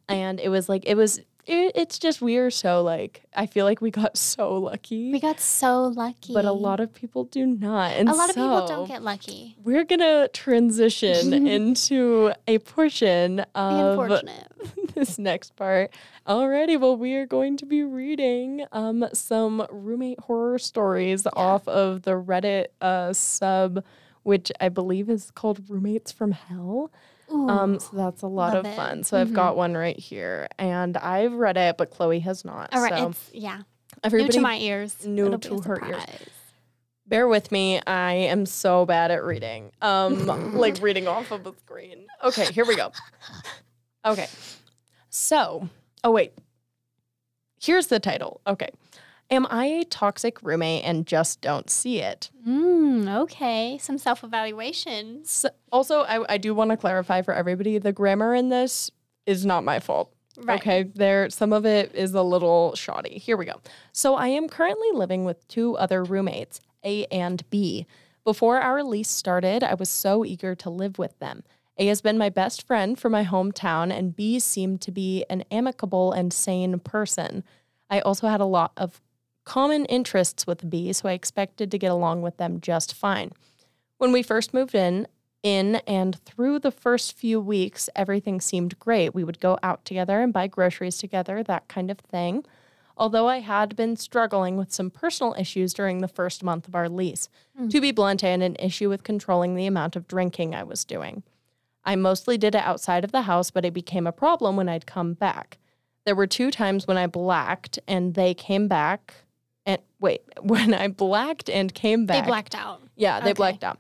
and 0.08 0.40
it 0.40 0.48
was 0.48 0.68
like 0.68 0.84
it 0.86 0.96
was 0.96 1.20
it, 1.46 1.72
it's 1.74 1.98
just 1.98 2.20
we 2.22 2.36
are 2.36 2.50
so 2.50 2.82
like 2.82 3.22
I 3.34 3.46
feel 3.46 3.64
like 3.64 3.80
we 3.80 3.90
got 3.90 4.16
so 4.32 4.54
lucky. 4.58 5.10
we 5.12 5.20
got 5.20 5.40
so 5.40 5.84
lucky. 5.84 6.34
but 6.34 6.44
a 6.44 6.52
lot 6.52 6.80
of 6.80 6.92
people 6.94 7.24
do 7.24 7.46
not. 7.46 7.92
And 7.92 8.08
a 8.08 8.14
lot 8.14 8.30
of 8.30 8.36
people 8.36 8.66
don't 8.66 8.86
get 8.88 9.02
lucky. 9.02 9.56
we're 9.64 9.84
gonna 9.84 10.28
transition 10.32 11.46
into 11.46 12.32
a 12.46 12.58
portion 12.58 13.40
of 13.54 14.22
this 14.94 15.18
next 15.18 15.56
part. 15.56 15.90
Alrighty, 16.26 16.78
well, 16.78 16.96
we 16.96 17.14
are 17.16 17.26
going 17.26 17.56
to 17.56 17.66
be 17.66 17.82
reading 17.82 18.64
um 18.72 19.04
some 19.12 19.66
roommate 19.70 20.20
horror 20.20 20.58
stories 20.58 21.26
off 21.34 21.66
of 21.66 22.02
the 22.02 22.12
Reddit 22.12 22.66
uh 22.80 23.12
sub, 23.12 23.82
which 24.22 24.52
I 24.60 24.68
believe 24.68 25.10
is 25.10 25.30
called 25.32 25.68
Roommates 25.68 26.12
from 26.12 26.32
Hell. 26.32 26.92
Um, 27.32 27.78
so 27.80 27.96
that's 27.96 28.22
a 28.22 28.26
lot 28.26 28.56
of 28.56 28.66
it. 28.66 28.76
fun. 28.76 29.04
So 29.04 29.18
I've 29.20 29.28
Mhm. 29.30 29.34
got 29.34 29.56
one 29.56 29.74
right 29.74 29.98
here, 29.98 30.48
and 30.58 30.96
I've 30.96 31.32
read 31.32 31.56
it, 31.56 31.76
but 31.76 31.90
Chloe 31.90 32.20
has 32.20 32.44
not. 32.44 32.74
All 32.74 32.80
right. 32.82 32.92
so 32.98 33.08
it's 33.10 33.30
yeah. 33.32 33.62
everybody 34.04 34.28
new 34.28 34.32
to 34.34 34.40
my 34.40 34.58
ears. 34.58 35.04
new 35.04 35.26
It'll 35.26 35.38
to 35.38 35.60
her 35.68 35.80
ears. 35.88 36.02
Bear 37.06 37.26
with 37.28 37.50
me. 37.52 37.80
I 37.86 38.12
am 38.12 38.46
so 38.46 38.86
bad 38.86 39.10
at 39.10 39.24
reading. 39.24 39.72
Um, 39.82 40.26
like 40.54 40.80
reading 40.80 41.08
off 41.08 41.30
of 41.30 41.46
a 41.46 41.54
screen. 41.56 42.06
Okay, 42.22 42.50
here 42.52 42.64
we 42.64 42.76
go. 42.76 42.92
Okay. 44.04 44.28
So, 45.10 45.68
oh 46.04 46.10
wait. 46.10 46.32
Here's 47.60 47.86
the 47.88 48.00
title. 48.00 48.40
Okay. 48.46 48.70
Am 49.32 49.46
I 49.48 49.64
a 49.64 49.84
toxic 49.84 50.42
roommate 50.42 50.84
and 50.84 51.06
just 51.06 51.40
don't 51.40 51.70
see 51.70 52.00
it? 52.00 52.30
Mm, 52.46 53.22
okay. 53.22 53.78
Some 53.80 53.96
self 53.96 54.22
evaluations. 54.22 55.30
So, 55.30 55.48
also, 55.72 56.02
I, 56.02 56.34
I 56.34 56.36
do 56.36 56.54
want 56.54 56.70
to 56.70 56.76
clarify 56.76 57.22
for 57.22 57.32
everybody 57.32 57.78
the 57.78 57.92
grammar 57.92 58.34
in 58.34 58.50
this 58.50 58.90
is 59.24 59.46
not 59.46 59.64
my 59.64 59.80
fault. 59.80 60.12
Right. 60.36 60.60
Okay, 60.60 60.82
there 60.82 61.30
some 61.30 61.54
of 61.54 61.64
it 61.64 61.94
is 61.94 62.12
a 62.12 62.22
little 62.22 62.74
shoddy. 62.74 63.16
Here 63.16 63.38
we 63.38 63.46
go. 63.46 63.62
So 63.92 64.16
I 64.16 64.28
am 64.28 64.50
currently 64.50 64.88
living 64.92 65.24
with 65.24 65.48
two 65.48 65.78
other 65.78 66.04
roommates, 66.04 66.60
A 66.84 67.06
and 67.06 67.48
B. 67.48 67.86
Before 68.24 68.60
our 68.60 68.84
lease 68.84 69.10
started, 69.10 69.64
I 69.64 69.74
was 69.74 69.88
so 69.88 70.26
eager 70.26 70.54
to 70.56 70.68
live 70.68 70.98
with 70.98 71.18
them. 71.20 71.42
A 71.78 71.86
has 71.86 72.02
been 72.02 72.18
my 72.18 72.28
best 72.28 72.66
friend 72.66 72.98
from 72.98 73.12
my 73.12 73.24
hometown, 73.24 73.90
and 73.90 74.14
B 74.14 74.38
seemed 74.38 74.82
to 74.82 74.90
be 74.90 75.24
an 75.30 75.44
amicable 75.50 76.12
and 76.12 76.34
sane 76.34 76.78
person. 76.80 77.44
I 77.88 78.00
also 78.00 78.28
had 78.28 78.42
a 78.42 78.46
lot 78.46 78.72
of 78.76 79.00
common 79.44 79.84
interests 79.86 80.46
with 80.46 80.68
B, 80.68 80.92
so 80.92 81.08
I 81.08 81.12
expected 81.12 81.70
to 81.70 81.78
get 81.78 81.90
along 81.90 82.22
with 82.22 82.36
them 82.36 82.60
just 82.60 82.94
fine. 82.94 83.32
When 83.98 84.12
we 84.12 84.22
first 84.22 84.54
moved 84.54 84.74
in, 84.74 85.06
in 85.42 85.76
and 85.86 86.18
through 86.24 86.60
the 86.60 86.70
first 86.70 87.16
few 87.16 87.40
weeks, 87.40 87.88
everything 87.96 88.40
seemed 88.40 88.78
great. 88.78 89.14
We 89.14 89.24
would 89.24 89.40
go 89.40 89.58
out 89.62 89.84
together 89.84 90.20
and 90.20 90.32
buy 90.32 90.46
groceries 90.46 90.98
together, 90.98 91.42
that 91.42 91.68
kind 91.68 91.90
of 91.90 91.98
thing. 91.98 92.44
Although 92.96 93.28
I 93.28 93.40
had 93.40 93.74
been 93.74 93.96
struggling 93.96 94.56
with 94.56 94.72
some 94.72 94.90
personal 94.90 95.34
issues 95.38 95.72
during 95.72 96.00
the 96.00 96.08
first 96.08 96.44
month 96.44 96.68
of 96.68 96.74
our 96.74 96.88
lease. 96.88 97.28
Hmm. 97.56 97.68
To 97.68 97.80
be 97.80 97.90
blunt, 97.90 98.22
I 98.22 98.28
had 98.28 98.42
an 98.42 98.56
issue 98.58 98.88
with 98.88 99.02
controlling 99.02 99.54
the 99.54 99.66
amount 99.66 99.96
of 99.96 100.06
drinking 100.06 100.54
I 100.54 100.62
was 100.62 100.84
doing. 100.84 101.22
I 101.84 101.96
mostly 101.96 102.38
did 102.38 102.54
it 102.54 102.62
outside 102.62 103.02
of 103.02 103.10
the 103.10 103.22
house, 103.22 103.50
but 103.50 103.64
it 103.64 103.74
became 103.74 104.06
a 104.06 104.12
problem 104.12 104.56
when 104.56 104.68
I'd 104.68 104.86
come 104.86 105.14
back. 105.14 105.58
There 106.04 106.14
were 106.14 106.26
two 106.26 106.50
times 106.50 106.86
when 106.86 106.96
I 106.96 107.06
blacked 107.06 107.78
and 107.88 108.14
they 108.14 108.34
came 108.34 108.68
back. 108.68 109.14
And 109.66 109.80
wait, 110.00 110.22
when 110.42 110.74
I 110.74 110.88
blacked 110.88 111.48
and 111.50 111.72
came 111.72 112.06
back. 112.06 112.24
They 112.24 112.28
blacked 112.28 112.54
out. 112.54 112.82
Yeah, 112.96 113.20
they 113.20 113.30
Okay. 113.30 113.34
blacked 113.34 113.64
out. 113.64 113.78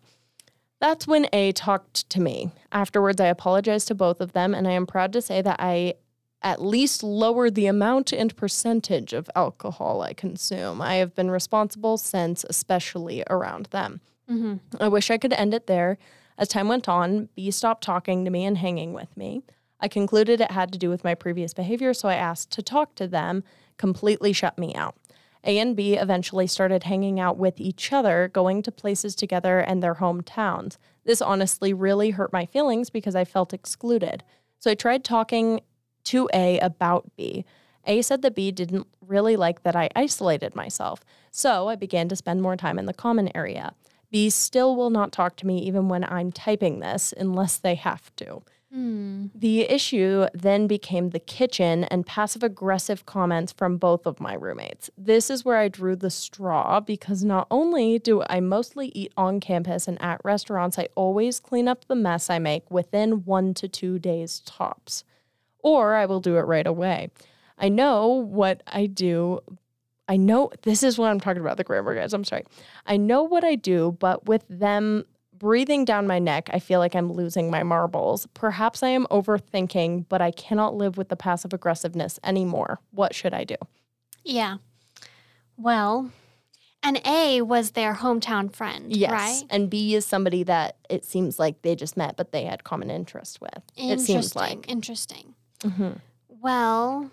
That's 0.80 1.06
when 1.06 1.28
A 1.32 1.52
talked 1.52 2.10
to 2.10 2.20
me. 2.20 2.50
Afterwards, 2.72 3.20
I 3.20 3.26
apologized 3.26 3.86
to 3.88 3.94
both 3.94 4.20
of 4.20 4.32
them, 4.32 4.52
and 4.54 4.66
I 4.66 4.72
am 4.72 4.86
proud 4.86 5.12
to 5.12 5.22
say 5.22 5.40
that 5.40 5.56
I 5.60 5.94
at 6.42 6.60
least 6.60 7.04
lowered 7.04 7.54
the 7.54 7.66
amount 7.66 8.12
and 8.12 8.34
percentage 8.36 9.12
of 9.12 9.30
alcohol 9.36 10.02
I 10.02 10.12
consume. 10.12 10.82
I 10.82 10.94
have 10.96 11.14
been 11.14 11.30
responsible 11.30 11.98
since, 11.98 12.44
especially 12.48 13.22
around 13.30 13.66
them. 13.66 14.00
Mm-hmm. 14.28 14.56
I 14.82 14.88
wish 14.88 15.08
I 15.08 15.18
could 15.18 15.32
end 15.34 15.54
it 15.54 15.68
there. 15.68 15.98
As 16.36 16.48
time 16.48 16.66
went 16.66 16.88
on, 16.88 17.28
B 17.36 17.52
stopped 17.52 17.84
talking 17.84 18.24
to 18.24 18.30
me 18.32 18.44
and 18.44 18.58
hanging 18.58 18.92
with 18.92 19.16
me. 19.16 19.42
I 19.78 19.86
concluded 19.86 20.40
it 20.40 20.50
had 20.50 20.72
to 20.72 20.78
do 20.78 20.90
with 20.90 21.04
my 21.04 21.14
previous 21.14 21.54
behavior, 21.54 21.94
so 21.94 22.08
I 22.08 22.14
asked 22.14 22.50
to 22.52 22.62
talk 22.62 22.96
to 22.96 23.06
them, 23.06 23.44
completely 23.78 24.32
shut 24.32 24.58
me 24.58 24.74
out. 24.74 24.96
A 25.44 25.58
and 25.58 25.74
B 25.74 25.94
eventually 25.94 26.46
started 26.46 26.84
hanging 26.84 27.18
out 27.18 27.36
with 27.36 27.60
each 27.60 27.92
other, 27.92 28.30
going 28.32 28.62
to 28.62 28.72
places 28.72 29.14
together 29.14 29.58
and 29.58 29.82
their 29.82 29.96
hometowns. 29.96 30.76
This 31.04 31.20
honestly 31.20 31.72
really 31.72 32.10
hurt 32.10 32.32
my 32.32 32.46
feelings 32.46 32.90
because 32.90 33.16
I 33.16 33.24
felt 33.24 33.52
excluded. 33.52 34.22
So 34.58 34.70
I 34.70 34.74
tried 34.74 35.02
talking 35.02 35.60
to 36.04 36.28
A 36.32 36.58
about 36.60 37.10
B. 37.16 37.44
A 37.84 38.02
said 38.02 38.22
that 38.22 38.36
B 38.36 38.52
didn't 38.52 38.86
really 39.00 39.36
like 39.36 39.64
that 39.64 39.74
I 39.74 39.88
isolated 39.96 40.54
myself. 40.54 41.00
So 41.32 41.68
I 41.68 41.74
began 41.74 42.08
to 42.08 42.16
spend 42.16 42.42
more 42.42 42.56
time 42.56 42.78
in 42.78 42.86
the 42.86 42.94
common 42.94 43.34
area. 43.36 43.74
B 44.10 44.30
still 44.30 44.76
will 44.76 44.90
not 44.90 45.10
talk 45.10 45.36
to 45.36 45.46
me 45.46 45.58
even 45.62 45.88
when 45.88 46.04
I'm 46.04 46.30
typing 46.30 46.78
this 46.80 47.12
unless 47.16 47.56
they 47.56 47.74
have 47.74 48.14
to. 48.16 48.42
Hmm. 48.72 49.26
The 49.34 49.70
issue 49.70 50.26
then 50.32 50.66
became 50.66 51.10
the 51.10 51.18
kitchen 51.18 51.84
and 51.84 52.06
passive 52.06 52.42
aggressive 52.42 53.04
comments 53.04 53.52
from 53.52 53.76
both 53.76 54.06
of 54.06 54.18
my 54.18 54.32
roommates. 54.32 54.88
This 54.96 55.28
is 55.28 55.44
where 55.44 55.58
I 55.58 55.68
drew 55.68 55.94
the 55.94 56.08
straw 56.08 56.80
because 56.80 57.22
not 57.22 57.46
only 57.50 57.98
do 57.98 58.22
I 58.30 58.40
mostly 58.40 58.88
eat 58.94 59.12
on 59.14 59.40
campus 59.40 59.86
and 59.88 60.00
at 60.00 60.22
restaurants, 60.24 60.78
I 60.78 60.88
always 60.94 61.38
clean 61.38 61.68
up 61.68 61.84
the 61.84 61.94
mess 61.94 62.30
I 62.30 62.38
make 62.38 62.70
within 62.70 63.24
one 63.26 63.52
to 63.54 63.68
two 63.68 63.98
days 63.98 64.40
tops. 64.46 65.04
Or 65.58 65.94
I 65.94 66.06
will 66.06 66.20
do 66.20 66.38
it 66.38 66.42
right 66.46 66.66
away. 66.66 67.10
I 67.58 67.68
know 67.68 68.06
what 68.06 68.62
I 68.66 68.86
do. 68.86 69.40
I 70.08 70.16
know 70.16 70.50
this 70.62 70.82
is 70.82 70.96
what 70.96 71.10
I'm 71.10 71.20
talking 71.20 71.42
about, 71.42 71.58
the 71.58 71.64
grammar 71.64 71.94
guys. 71.94 72.14
I'm 72.14 72.24
sorry. 72.24 72.44
I 72.86 72.96
know 72.96 73.22
what 73.22 73.44
I 73.44 73.54
do, 73.54 73.96
but 74.00 74.26
with 74.26 74.46
them 74.48 75.04
breathing 75.42 75.84
down 75.84 76.06
my 76.06 76.20
neck, 76.20 76.48
I 76.52 76.60
feel 76.60 76.78
like 76.78 76.94
I'm 76.94 77.12
losing 77.12 77.50
my 77.50 77.64
marbles. 77.64 78.28
Perhaps 78.32 78.84
I 78.84 78.90
am 78.90 79.06
overthinking, 79.10 80.06
but 80.08 80.22
I 80.22 80.30
cannot 80.30 80.76
live 80.76 80.96
with 80.96 81.08
the 81.08 81.16
passive 81.16 81.52
aggressiveness 81.52 82.20
anymore. 82.22 82.78
What 82.92 83.12
should 83.12 83.34
I 83.34 83.42
do? 83.42 83.56
Yeah. 84.24 84.58
Well, 85.56 86.12
and 86.80 87.00
A 87.04 87.42
was 87.42 87.72
their 87.72 87.94
hometown 87.94 88.54
friend, 88.54 88.96
right? 89.10 89.42
And 89.50 89.68
B 89.68 89.96
is 89.96 90.06
somebody 90.06 90.44
that 90.44 90.76
it 90.88 91.04
seems 91.04 91.40
like 91.40 91.60
they 91.62 91.74
just 91.74 91.96
met, 91.96 92.16
but 92.16 92.30
they 92.30 92.44
had 92.44 92.62
common 92.62 92.88
interest 92.88 93.40
with. 93.40 93.64
It 93.76 93.98
seems 94.00 94.36
like. 94.36 94.70
Interesting. 94.70 95.34
Mhm. 95.58 95.98
Well, 96.28 97.10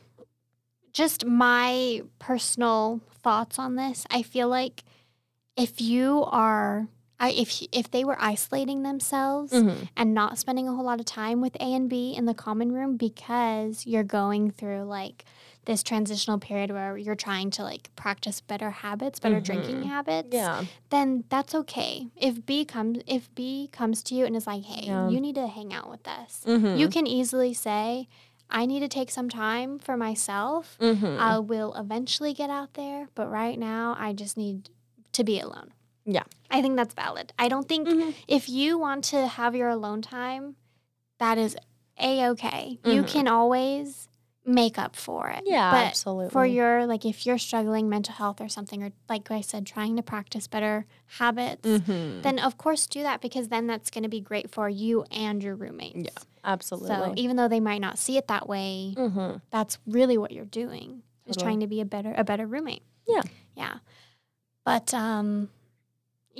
just 0.93 1.25
my 1.25 2.03
personal 2.19 3.01
thoughts 3.23 3.57
on 3.57 3.75
this. 3.75 4.05
I 4.11 4.21
feel 4.21 4.47
like 4.49 4.83
if 5.57 5.81
you 5.81 6.25
are, 6.27 6.87
I, 7.19 7.31
if 7.31 7.61
if 7.71 7.91
they 7.91 8.03
were 8.05 8.17
isolating 8.21 8.83
themselves 8.83 9.51
Mhm. 9.51 9.89
and 9.97 10.13
not 10.13 10.37
spending 10.37 10.67
a 10.69 10.73
whole 10.73 10.85
lot 10.85 10.99
of 10.99 11.05
time 11.05 11.41
with 11.41 11.55
A 11.59 11.73
and 11.73 11.89
B 11.89 12.13
in 12.15 12.25
the 12.25 12.33
common 12.33 12.71
room 12.71 12.95
because 12.97 13.85
you're 13.85 14.03
going 14.05 14.51
through 14.51 14.83
like 14.83 15.25
this 15.65 15.83
transitional 15.83 16.39
period 16.39 16.71
where 16.71 16.97
you're 16.97 17.15
trying 17.15 17.51
to 17.51 17.61
like 17.63 17.93
practice 17.95 18.39
better 18.41 18.71
habits, 18.71 19.19
better 19.19 19.39
drinking 19.41 19.83
habits, 19.83 20.29
Yeah. 20.33 20.63
then 20.89 21.25
that's 21.29 21.53
okay. 21.53 22.07
If 22.15 22.45
B 22.45 22.63
comes 22.65 22.99
if 23.05 23.33
B 23.35 23.69
comes 23.71 24.01
to 24.03 24.15
you 24.15 24.25
and 24.25 24.35
is 24.35 24.47
like, 24.47 24.63
"Hey, 24.63 24.85
Yeah. 24.87 25.09
you 25.09 25.19
need 25.19 25.35
to 25.35 25.47
hang 25.47 25.73
out 25.73 25.89
with 25.89 26.07
us." 26.07 26.43
Mhm. 26.47 26.79
You 26.79 26.87
can 26.87 27.05
easily 27.05 27.53
say, 27.53 28.07
"I 28.49 28.65
need 28.65 28.79
to 28.79 28.87
take 28.87 29.11
some 29.11 29.29
time 29.29 29.77
for 29.77 29.95
myself. 29.97 30.77
Mhm. 30.79 31.19
I 31.19 31.37
will 31.39 31.73
eventually 31.75 32.33
get 32.33 32.49
out 32.49 32.73
there, 32.73 33.09
but 33.13 33.29
right 33.29 33.59
now 33.59 33.95
I 33.99 34.13
just 34.13 34.37
need 34.37 34.69
to 35.11 35.23
be 35.23 35.39
alone." 35.39 35.71
Yeah. 36.11 36.23
I 36.51 36.61
think 36.61 36.75
that's 36.75 36.93
valid. 36.93 37.31
I 37.37 37.47
don't 37.47 37.67
think 37.67 37.87
Mhm. 37.87 38.13
if 38.27 38.49
you 38.49 38.77
want 38.79 39.03
to 39.05 39.27
have 39.27 39.55
your 39.55 39.69
alone 39.69 40.01
time, 40.01 40.55
that 41.19 41.37
is 41.37 41.55
a 41.99 42.27
okay. 42.29 42.79
You 42.83 43.03
can 43.03 43.27
always 43.27 44.07
make 44.45 44.79
up 44.79 44.95
for 44.95 45.29
it. 45.29 45.43
Yeah, 45.45 45.69
but 45.69 45.87
absolutely. 45.87 46.29
For 46.31 46.45
your 46.45 46.87
like, 46.87 47.05
if 47.05 47.25
you're 47.25 47.37
struggling 47.37 47.87
mental 47.89 48.15
health 48.15 48.41
or 48.41 48.49
something, 48.49 48.81
or 48.81 48.91
like 49.07 49.29
I 49.29 49.41
said, 49.41 49.65
trying 49.67 49.95
to 49.97 50.01
practice 50.01 50.47
better 50.47 50.85
habits, 51.19 51.67
Mhm. 51.67 52.23
then 52.23 52.39
of 52.39 52.57
course 52.57 52.87
do 52.87 53.03
that 53.03 53.21
because 53.21 53.49
then 53.49 53.67
that's 53.67 53.91
going 53.91 54.03
to 54.03 54.09
be 54.09 54.21
great 54.21 54.49
for 54.49 54.67
you 54.69 55.03
and 55.11 55.43
your 55.43 55.55
roommates. 55.55 55.97
Yeah, 55.97 56.23
absolutely. 56.43 56.89
So 56.89 57.13
even 57.15 57.35
though 57.35 57.47
they 57.49 57.59
might 57.59 57.81
not 57.81 57.99
see 57.99 58.17
it 58.17 58.27
that 58.27 58.47
way, 58.49 58.93
hmm 58.97 59.35
that's 59.51 59.77
really 59.85 60.17
what 60.17 60.31
you're 60.31 60.45
doing 60.45 61.03
is 61.27 61.35
trying 61.37 61.59
to 61.59 61.67
be 61.67 61.81
a 61.81 61.85
better 61.85 62.13
a 62.17 62.23
better 62.23 62.47
roommate. 62.47 62.81
Yeah. 63.07 63.21
Yeah. 63.55 63.77
But 64.65 64.93
um 64.93 65.49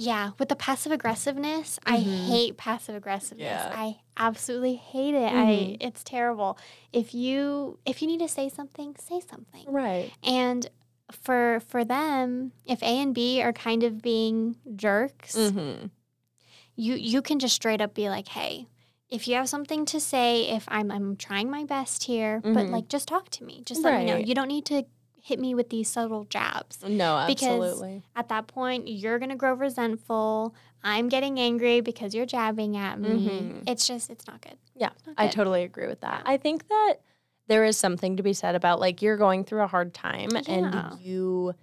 yeah, 0.02 0.32
with 0.40 0.48
the 0.48 0.56
passive 0.56 0.92
aggressiveness, 0.94 1.78
I 1.86 1.98
Mhm. 2.00 2.28
hate 2.28 2.58
passive 2.58 2.96
aggressiveness. 2.96 3.64
Yeah. 3.68 3.74
I 3.76 4.00
absolutely 4.16 4.76
hate 4.76 5.14
it. 5.14 5.32
I 5.32 5.46
Mhm. 5.76 5.78
it's 5.82 6.04
terrible. 6.04 6.58
If 6.94 7.14
you 7.14 7.80
if 7.86 8.02
you 8.02 8.08
need 8.08 8.20
to 8.22 8.28
say 8.30 8.48
something, 8.50 8.96
say 8.98 9.20
something. 9.20 9.66
Right. 9.68 10.10
And 10.24 10.70
for 11.12 11.60
for 11.68 11.84
them, 11.84 12.54
if 12.66 12.82
A 12.82 12.86
and 13.04 13.14
B 13.14 13.42
are 13.42 13.52
kind 13.54 13.84
of 13.84 14.02
being 14.02 14.56
jerks, 14.76 15.36
hmm 15.36 15.88
you 16.76 16.94
you 16.96 17.22
can 17.22 17.40
just 17.40 17.56
straight 17.56 17.82
up 17.82 17.94
be 17.94 18.10
like, 18.10 18.30
"Hey, 18.30 18.68
if 19.10 19.28
you 19.28 19.36
have 19.36 19.50
something 19.50 19.86
to 19.86 20.00
say, 20.00 20.50
if 20.50 20.64
I'm 20.70 20.92
I'm 20.92 21.18
trying 21.18 21.50
my 21.52 21.66
best 21.66 22.04
here, 22.06 22.40
but 22.42 22.68
Mhm. 22.68 22.72
like 22.72 22.88
just 22.88 23.08
talk 23.08 23.30
to 23.32 23.44
me. 23.44 23.64
Just 23.66 23.84
let 23.84 24.00
me 24.00 24.06
know. 24.06 24.18
You 24.18 24.34
don't 24.36 24.48
need 24.48 24.66
to 24.68 24.86
hit 25.22 25.40
me 25.40 25.54
with 25.56 25.70
these 25.70 25.90
subtle 25.90 26.26
jabs. 26.26 26.80
No, 26.88 27.24
Because- 27.28 27.44
absolutely. 27.48 28.04
At 28.16 28.30
that 28.30 28.48
point, 28.48 28.88
you're 28.88 29.20
going 29.20 29.30
to 29.30 29.36
grow 29.36 29.54
resentful. 29.54 30.54
I'm 30.84 31.10
getting 31.10 31.40
angry 31.40 31.82
because 31.82 32.14
you're 32.16 32.26
jabbing 32.26 32.78
at 32.78 33.00
me. 33.00 33.10
Mhm. 33.10 33.64
It's 33.70 33.86
just 33.88 34.10
it's 34.10 34.26
not 34.28 34.42
good. 34.42 34.58
Yeah, 34.76 34.90
Not 35.06 35.16
I 35.18 35.28
totally 35.28 35.64
agree 35.64 35.88
with 35.88 36.02
that. 36.02 36.22
I 36.26 36.38
think 36.38 36.68
that 36.70 36.96
there 37.48 37.66
is 37.66 37.76
something 37.78 38.16
to 38.18 38.24
be 38.24 38.32
said 38.34 38.56
about 38.56 38.80
like 38.80 39.02
you're 39.02 39.18
going 39.18 39.44
through 39.44 39.62
a 39.64 39.68
hard 39.68 39.94
time 39.94 40.30
Yeah. 40.32 40.42
and 40.48 41.00
you 41.02 41.54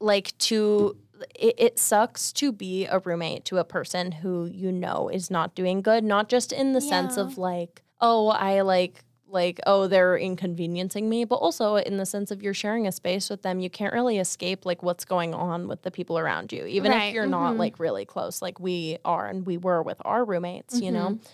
like 0.00 0.36
to 0.38 0.96
it, 1.36 1.54
it 1.58 1.78
sucks 1.78 2.32
to 2.32 2.50
be 2.50 2.86
a 2.86 2.98
roommate 2.98 3.44
to 3.46 3.58
a 3.58 3.64
person 3.64 4.10
who 4.10 4.46
you 4.46 4.72
know 4.72 5.08
is 5.08 5.30
not 5.30 5.54
doing 5.54 5.80
good, 5.80 6.02
not 6.02 6.28
just 6.28 6.52
in 6.52 6.72
the 6.72 6.80
sense 6.80 7.16
of 7.16 7.38
like, 7.38 7.82
oh, 8.00 8.28
I 8.28 8.62
like 8.62 9.04
like 9.34 9.60
oh 9.66 9.86
they're 9.86 10.16
inconveniencing 10.16 11.08
me 11.08 11.24
but 11.24 11.36
also 11.36 11.76
in 11.76 11.98
the 11.98 12.06
sense 12.06 12.30
of 12.30 12.42
you're 12.42 12.54
sharing 12.54 12.86
a 12.86 12.92
space 12.92 13.28
with 13.28 13.42
them 13.42 13.60
you 13.60 13.68
can't 13.68 13.92
really 13.92 14.18
escape 14.18 14.64
like 14.64 14.82
what's 14.82 15.04
going 15.04 15.34
on 15.34 15.68
with 15.68 15.82
the 15.82 15.90
people 15.90 16.18
around 16.18 16.52
you 16.52 16.64
even 16.64 16.92
Right, 16.92 17.08
if 17.08 17.14
you're 17.14 17.26
not 17.26 17.54
mhm. 17.54 17.58
like 17.58 17.78
really 17.78 18.04
close 18.06 18.40
like 18.40 18.58
we 18.60 18.96
are 19.04 19.26
and 19.26 19.44
we 19.44 19.58
were 19.58 19.82
with 19.82 20.00
our 20.04 20.24
roommates 20.24 20.80
you 20.80 20.90
know 20.92 21.10
Mm-hmm. 21.10 21.28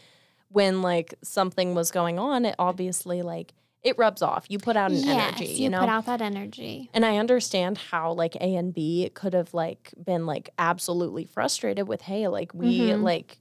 when 0.49 0.83
like 0.83 1.15
something 1.23 1.75
was 1.77 1.93
going 1.93 2.19
on, 2.19 2.45
it 2.45 2.57
obviously 2.59 3.23
like 3.23 3.53
it 3.83 3.97
rubs 3.97 4.21
off. 4.21 4.45
You 4.49 4.59
put 4.59 4.77
out 4.77 4.91
an 4.91 4.99
yes, 4.99 5.07
energy, 5.39 5.53
you, 5.55 5.63
you, 5.65 5.69
know. 5.71 5.81
put 5.81 5.89
out 5.89 6.07
that 6.07 6.21
energy. 6.21 6.91
and 6.93 7.05
I 7.07 7.17
understand 7.19 7.79
how 7.79 8.13
like 8.13 8.35
A 8.37 8.57
and 8.57 8.75
B 8.75 9.11
could 9.15 9.33
have 9.33 9.55
like 9.55 9.93
been 10.05 10.27
like 10.27 10.51
absolutely 10.59 11.25
frustrated 11.25 11.87
with, 11.89 12.03
hey, 12.03 12.27
like 12.29 12.53
we 12.53 12.81
Mhm. 12.81 13.03
like 13.03 13.39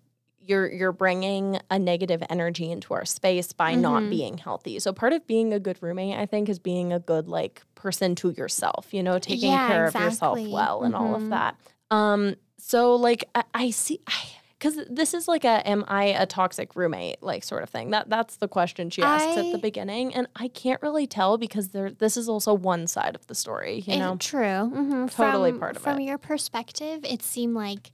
you're 0.49 0.69
you're 0.71 0.91
bringing 0.91 1.59
a 1.69 1.77
negative 1.79 2.21
energy 2.29 2.71
into 2.71 2.93
our 2.93 3.05
space 3.05 3.53
by 3.53 3.75
not 3.75 4.03
Mhm. 4.03 4.09
being 4.09 4.37
healthy. 4.39 4.79
So 4.79 4.91
part 4.91 5.13
of 5.13 5.25
being 5.27 5.53
a 5.53 5.59
good 5.59 5.77
roommate, 5.81 6.17
I 6.17 6.25
think, 6.25 6.49
is 6.49 6.59
being 6.59 6.91
a 6.91 6.99
good 6.99 7.27
like 7.27 7.61
person 7.75 8.15
to 8.15 8.31
yourself. 8.31 8.93
You 8.93 9.03
know, 9.03 9.19
taking 9.19 9.51
Yeah, 9.51 9.67
care 9.67 9.85
of 9.85 9.93
yourself 9.93 10.37
exactly. 10.39 10.53
well 10.53 10.83
and 10.83 10.95
all 10.95 11.13
of 11.15 11.21
Mhm. 11.23 11.29
that. 11.29 11.55
Um, 11.91 12.35
so 12.57 12.95
like 12.95 13.23
I, 13.35 13.43
I 13.53 13.69
see. 13.69 14.01
I, 14.07 14.13
because 14.57 14.77
this 14.89 15.13
is 15.13 15.25
like 15.29 15.45
a 15.45 15.65
am 15.65 15.85
I 15.87 16.03
a 16.07 16.25
toxic 16.25 16.75
roommate 16.75 17.23
like 17.23 17.45
sort 17.45 17.63
of 17.63 17.69
thing. 17.69 17.91
That 17.91 18.09
that's 18.09 18.35
the 18.35 18.49
question 18.49 18.89
she 18.89 19.01
asks 19.03 19.37
at 19.37 19.51
the 19.53 19.57
beginning, 19.57 20.13
and 20.13 20.27
I 20.35 20.49
can't 20.49 20.81
really 20.81 21.07
tell 21.07 21.37
because 21.37 21.69
there 21.69 21.91
this 21.91 22.17
is 22.17 22.27
also 22.27 22.53
one 22.53 22.85
side 22.87 23.15
of 23.15 23.25
the 23.27 23.35
story. 23.35 23.83
You 23.87 23.97
know, 23.99 24.17
true. 24.17 24.65
hmm 24.67 25.05
Totally 25.07 25.51
from, 25.51 25.59
part 25.61 25.77
of 25.77 25.81
From 25.83 25.91
it. 25.91 25.95
From 25.95 26.01
your 26.01 26.17
perspective, 26.17 27.05
it 27.05 27.21
seemed 27.23 27.55
like 27.55 27.91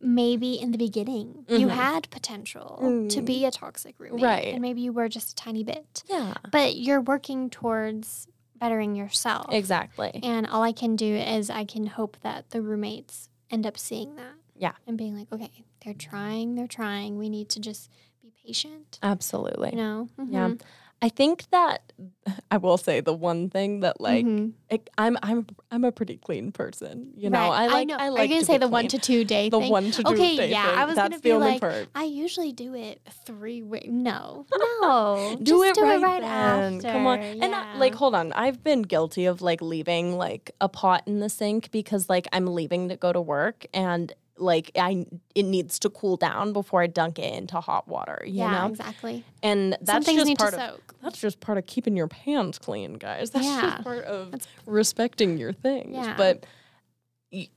maybe 0.00 0.54
in 0.60 0.70
the 0.72 0.78
beginning 0.78 1.44
you 1.48 1.66
Mhm. 1.66 1.70
had 1.70 2.10
potential 2.10 2.76
to 3.08 3.20
Mm. 3.20 3.24
be 3.24 3.44
a 3.44 3.50
toxic 3.50 3.98
roommate, 3.98 4.22
Right. 4.22 4.46
And 4.54 4.62
maybe 4.62 4.80
you 4.80 4.92
were 4.92 5.08
just 5.08 5.32
a 5.32 5.34
tiny 5.34 5.64
bit, 5.64 6.04
yeah, 6.08 6.34
but 6.52 6.76
you're 6.76 7.00
working 7.00 7.50
towards 7.50 8.28
bettering 8.56 8.94
yourself. 8.96 9.46
exactly. 9.52 10.18
And 10.22 10.46
all 10.46 10.62
I 10.62 10.72
can 10.72 10.96
do 10.96 11.14
is 11.16 11.48
I 11.50 11.64
can 11.64 11.86
hope 11.86 12.16
that 12.22 12.50
the 12.50 12.60
roommates 12.62 13.28
end 13.50 13.66
up 13.66 13.78
seeing 13.78 14.16
that. 14.16 14.34
Yeah. 14.56 14.72
And 14.86 14.96
being 14.98 15.16
like, 15.16 15.32
okay, 15.32 15.64
they're 15.84 15.94
trying, 15.94 16.54
they're 16.56 16.66
trying. 16.66 17.18
We 17.18 17.28
need 17.28 17.48
to 17.50 17.60
just 17.60 17.88
be 18.20 18.32
patient. 18.44 18.98
Absolutely. 19.02 19.70
You 19.70 19.76
know? 19.76 20.08
Yeah. 20.28 20.54
I 21.00 21.08
think 21.10 21.44
that 21.50 21.92
I 22.50 22.56
will 22.56 22.76
say 22.76 23.00
the 23.00 23.12
one 23.12 23.50
thing 23.50 23.80
that 23.80 24.00
like 24.00 24.24
Mhm. 24.26 24.52
it, 24.68 24.90
I'm 24.98 25.16
I'm 25.22 25.46
I'm 25.70 25.84
a 25.84 25.92
pretty 25.92 26.16
clean 26.16 26.50
person. 26.52 27.12
You 27.16 27.30
know, 27.30 27.38
Right. 27.38 27.62
I 27.62 27.66
like 27.68 27.88
know. 27.88 27.96
I 27.96 28.06
Are 28.08 28.10
like 28.10 28.28
you 28.30 28.34
gonna 28.36 28.40
to 28.40 28.46
say 28.46 28.58
the 28.58 28.66
one 28.68 28.88
to 28.88 28.98
two 28.98 29.24
day 29.24 29.48
the 29.48 29.60
thing? 29.60 29.70
one 29.70 29.90
to 29.92 30.02
two 30.02 30.10
Okay, 30.12 30.36
day 30.36 30.50
yeah, 30.50 30.66
thing. 30.70 30.78
I 30.78 30.84
was 30.86 30.96
That's 30.96 31.10
gonna 31.10 31.20
be 31.20 31.34
like, 31.34 31.60
part. 31.60 31.88
I 31.94 32.02
usually 32.04 32.52
do 32.52 32.74
it 32.74 33.00
three 33.24 33.62
weeks. 33.62 33.86
No, 33.88 34.44
no, 34.82 35.36
do 35.42 35.62
just 35.62 35.70
it 35.70 35.74
do 35.76 35.82
right, 35.82 35.98
it 36.00 36.02
right 36.02 36.22
after. 36.22 36.88
Come 36.88 37.06
on. 37.06 37.18
And 37.20 37.54
I, 37.54 37.78
like, 37.78 37.94
hold 37.94 38.14
on. 38.14 38.32
I've 38.32 38.64
been 38.64 38.82
guilty 38.82 39.26
of 39.26 39.40
like 39.40 39.62
leaving 39.62 40.16
like 40.18 40.50
a 40.60 40.68
pot 40.68 41.04
in 41.06 41.20
the 41.20 41.28
sink 41.28 41.70
because 41.70 42.08
like 42.08 42.26
I'm 42.32 42.46
leaving 42.46 42.88
to 42.88 42.96
go 42.96 43.12
to 43.12 43.20
work 43.20 43.66
and 43.72 44.12
like 44.38 44.70
I 44.76 45.06
it 45.34 45.44
needs 45.44 45.78
to 45.80 45.90
cool 45.90 46.16
down 46.16 46.52
before 46.52 46.80
I 46.82 46.86
dunk 46.86 47.18
it 47.18 47.34
into 47.34 47.60
hot 47.60 47.88
water. 47.88 48.22
You 48.24 48.34
yeah, 48.34 48.60
know, 48.60 48.66
exactly. 48.68 49.24
and 49.42 49.74
Some 49.74 49.84
that's 49.84 50.06
things 50.06 50.24
just 50.24 50.38
part 50.38 50.54
to 50.54 50.60
of 50.64 50.70
soak. 50.70 50.94
that's 51.02 51.20
just 51.20 51.40
part 51.40 51.58
of 51.58 51.66
keeping 51.66 51.96
your 51.96 52.08
pants 52.08 52.58
clean, 52.58 52.94
guys. 52.94 53.30
That's 53.30 53.44
Yeah. 53.46 53.60
just 53.62 53.82
part 53.84 54.04
of 54.04 54.30
That's- 54.32 54.48
respecting 54.66 55.38
your 55.38 55.52
things. 55.52 55.94
Yeah. 55.94 56.14
But 56.16 56.44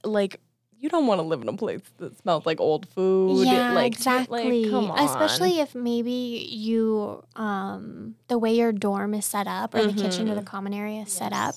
like 0.04 0.40
you 0.78 0.90
don't 0.90 1.06
want 1.06 1.20
to 1.20 1.24
live 1.24 1.44
in 1.44 1.48
a 1.48 1.54
place 1.54 1.82
that 2.00 2.18
smells 2.18 2.44
like 2.48 2.60
old 2.60 2.88
food. 2.90 3.46
Yeah, 3.46 3.72
like, 3.74 3.94
exactly. 3.94 4.64
Like, 4.64 4.72
come 4.72 4.90
on. 4.90 5.00
Especially 5.00 5.60
if 5.60 5.76
maybe 5.76 6.12
you, 6.50 7.24
um, 7.36 8.16
the 8.30 8.40
way 8.40 8.56
your 8.56 8.72
dorm 8.72 9.14
is 9.14 9.24
set 9.24 9.46
up 9.46 9.76
or 9.76 9.86
the 9.86 9.94
kitchen 9.94 10.28
or 10.28 10.34
the 10.34 10.42
common 10.42 10.74
area 10.74 11.02
is 11.04 11.12
set 11.12 11.34
up, 11.34 11.54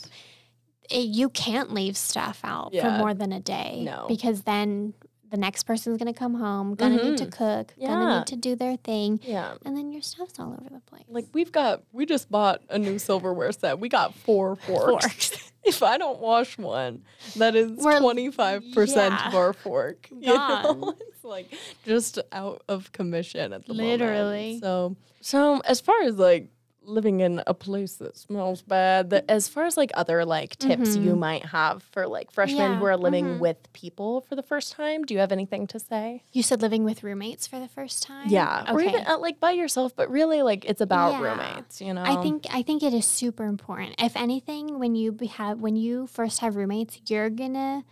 it, 0.90 1.06
you 1.06 1.30
can't 1.30 1.72
leave 1.72 1.96
stuff 1.96 2.40
out 2.44 2.74
for 2.76 2.90
more 2.90 3.14
than 3.14 3.32
a 3.32 3.40
day. 3.40 3.80
No. 3.82 4.04
Because 4.08 4.42
then 4.42 4.92
the 5.35 5.40
next 5.40 5.64
person's 5.64 5.99
going 5.99 6.12
to 6.12 6.16
come 6.16 6.35
home, 6.35 6.77
going 6.77 6.97
to 6.97 7.03
need 7.11 7.18
to 7.18 7.27
Mhm. 7.27 7.33
cook, 7.33 7.75
going 7.77 7.99
to 7.99 8.18
need 8.18 8.27
to 8.29 8.37
do 8.37 8.55
their 8.55 8.77
thing. 8.77 9.18
Yeah. 9.25 9.55
And 9.64 9.77
then 9.77 9.90
your 9.90 10.01
stuff's 10.01 10.38
all 10.38 10.53
over 10.53 10.68
the 10.70 10.81
place. 10.87 11.03
Like 11.09 11.27
we've 11.33 11.51
got, 11.51 11.83
we 11.92 12.07
just 12.07 12.31
bought 12.31 12.62
a 12.70 12.79
new 12.79 13.01
silverware 13.01 13.51
set. 13.51 13.81
We 13.81 13.88
got 13.88 14.14
four 14.14 14.55
forks. 14.66 15.31
Forks. 15.31 15.53
if 15.64 15.83
I 15.83 15.99
don't 15.99 16.20
wash 16.20 16.57
one, 16.57 17.03
that 17.37 17.57
is 17.57 17.73
twenty 17.83 18.31
five 18.31 18.62
percent 18.73 19.14
of 19.27 19.35
our 19.35 19.53
fork. 19.53 20.09
You 20.20 20.35
know? 20.35 20.94
It's 21.09 21.25
like 21.25 21.53
just 21.85 22.20
out 22.31 22.62
of 22.68 22.92
commission 22.92 23.53
at 23.53 23.66
the 23.66 23.75
moment. 23.75 23.88
Literally. 24.01 24.59
So, 24.61 24.94
so 25.20 25.61
as 25.64 25.81
far 25.81 26.01
as 26.03 26.14
like 26.16 26.49
living 26.87 27.20
in 27.20 27.42
a 27.47 27.55
place 27.55 27.97
that 27.97 28.16
smells 28.16 28.62
bad, 28.62 29.11
that 29.11 29.25
as 29.29 29.49
far 29.49 29.64
as 29.64 29.77
like 29.77 29.90
other 29.94 30.25
like 30.25 30.57
tips 30.57 30.97
you 30.97 31.14
Mhm. 31.14 31.18
might 31.18 31.44
have 31.47 31.83
for 31.83 32.07
like 32.07 32.31
freshmen 32.31 32.75
who 32.79 32.85
are 32.85 32.97
living 32.97 33.25
mhm. 33.27 33.38
with 33.38 33.73
people 33.73 34.20
for 34.23 34.37
the 34.37 34.42
first 34.42 34.73
time, 34.73 35.03
do 35.05 35.14
you 35.14 35.20
have 35.20 35.33
anything 35.33 35.66
to 35.68 35.79
say? 35.79 36.23
You 36.33 36.42
said 36.42 36.62
living 36.62 36.85
with 36.85 37.03
roommates 37.03 37.47
for 37.47 37.59
the 37.59 37.68
first 37.68 38.03
time? 38.03 38.29
Yeah, 38.29 38.73
or 38.73 38.81
even 38.81 38.97
Okay. 38.97 39.05
uh, 39.05 39.18
like 39.18 39.40
by 39.40 39.53
yourself, 39.53 39.94
but 39.97 40.11
really 40.11 40.42
like 40.42 40.64
it's 40.64 40.81
about 40.81 41.12
Yeah. 41.12 41.20
roommates. 41.31 41.81
You 41.81 41.94
know, 41.94 42.03
I 42.05 42.16
think 42.23 42.47
I 42.51 42.62
think 42.62 42.83
it 42.83 42.94
is 42.94 43.07
super 43.07 43.44
important. 43.44 43.94
If 43.99 44.16
anything, 44.16 44.79
when 44.79 44.94
you 44.94 45.12
be- 45.12 45.27
have 45.27 45.61
when 45.61 45.77
you 45.77 46.07
first 46.07 46.40
have 46.40 46.57
roommates, 46.57 47.01
you're 47.09 47.31
gonna 47.31 47.85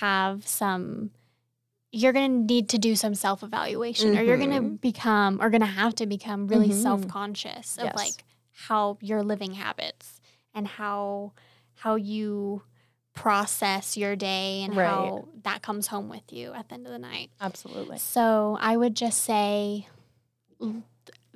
have 0.00 0.46
some. 0.46 1.10
You're 1.90 2.12
gonna 2.12 2.28
need 2.28 2.68
to 2.70 2.78
do 2.78 2.94
some 2.96 3.14
self 3.14 3.42
evaluation, 3.42 4.16
or 4.16 4.22
you're 4.22 4.36
gonna 4.36 4.60
Mhm. 4.60 4.80
become, 4.80 5.40
or 5.40 5.48
gonna 5.48 5.66
have 5.66 5.94
to 5.96 6.06
become 6.06 6.46
really 6.46 6.68
Mhm. 6.68 6.82
self 6.82 7.08
conscious 7.08 7.78
of 7.78 7.84
Yes. 7.84 7.94
like 7.96 8.24
how 8.52 8.98
your 9.00 9.22
living 9.22 9.54
habits 9.54 10.20
and 10.54 10.66
how 10.68 11.32
how 11.74 11.94
you 11.94 12.62
process 13.14 13.96
your 13.96 14.16
day 14.16 14.62
and 14.62 14.74
Right. 14.76 14.84
how 14.86 15.28
that 15.44 15.62
comes 15.62 15.86
home 15.86 16.08
with 16.08 16.32
you 16.32 16.52
at 16.52 16.68
the 16.68 16.74
end 16.74 16.86
of 16.86 16.92
the 16.92 16.98
night. 16.98 17.30
absolutely. 17.40 17.98
So 17.98 18.58
I 18.60 18.76
would 18.76 18.94
just 18.96 19.22
say 19.22 19.88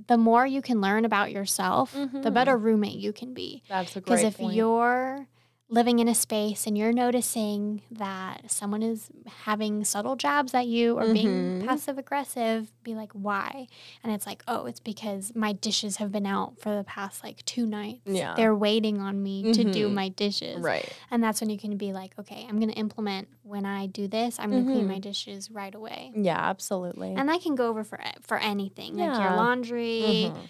the 0.09 0.19
more 0.19 0.45
you 0.45 0.61
can 0.61 0.81
learn 0.81 1.05
about 1.05 1.31
yourself, 1.31 1.93
the 1.95 2.09
Mhm. 2.09 2.35
better 2.35 2.57
roommate 2.59 2.99
you 2.99 3.13
can 3.13 3.33
be. 3.35 3.63
That's 3.69 3.93
a 3.97 4.01
great 4.01 4.05
Because 4.05 4.23
if 4.25 4.37
point. 4.39 4.57
you're 4.57 5.29
living 5.73 6.01
in 6.01 6.07
a 6.07 6.15
space 6.15 6.67
and 6.67 6.77
you're 6.77 6.93
noticing 6.93 7.81
that 7.91 8.51
someone 8.51 8.83
is 8.83 9.09
having 9.45 9.83
subtle 9.85 10.17
jabs 10.17 10.53
at 10.53 10.67
you 10.67 10.99
or 10.99 11.11
being 11.15 11.53
Mhm. 11.55 11.67
passive 11.67 11.97
aggressive, 11.97 12.71
be 12.85 12.95
like, 12.95 13.11
why? 13.13 13.67
And 14.05 14.13
it's 14.13 14.27
like, 14.27 14.45
oh, 14.47 14.67
it's 14.67 14.81
because 14.81 15.33
my 15.35 15.55
dishes 15.55 15.97
have 15.97 16.13
been 16.13 16.27
out 16.27 16.61
for 16.61 16.75
the 16.77 16.85
past 16.85 17.25
like 17.25 17.43
two 17.47 17.65
nights. 17.65 18.03
Yeah. 18.05 18.35
They're 18.37 18.55
waiting 18.55 19.01
on 19.01 19.23
me 19.23 19.51
to 19.55 19.65
do 19.65 19.89
Mhm. 19.89 19.95
my 19.95 20.09
dishes. 20.11 20.63
right. 20.63 20.93
And 21.11 21.25
that's 21.25 21.41
when 21.41 21.49
you 21.49 21.59
can 21.59 21.79
be 21.79 21.95
like, 21.95 22.19
okay, 22.19 22.45
I'm 22.47 22.59
going 22.59 22.69
to 22.71 22.77
implement 22.79 23.29
when 23.43 23.65
I 23.65 23.87
do 23.87 24.07
this, 24.09 24.39
I'm 24.39 24.51
going 24.51 24.67
to 24.67 24.71
clean 24.71 24.85
Mhm. 24.85 24.89
my 24.89 24.99
dishes 24.99 25.51
right 25.51 25.75
away. 25.75 26.13
Yeah, 26.15 26.37
absolutely. 26.39 27.15
And 27.15 27.31
that 27.31 27.41
can 27.41 27.55
go 27.55 27.69
over 27.71 27.83
for 27.83 27.99
for 28.21 28.37
anything, 28.37 28.99
like 28.99 29.19
your 29.19 29.33
laundry, 29.37 30.03
Mhm. 30.03 30.49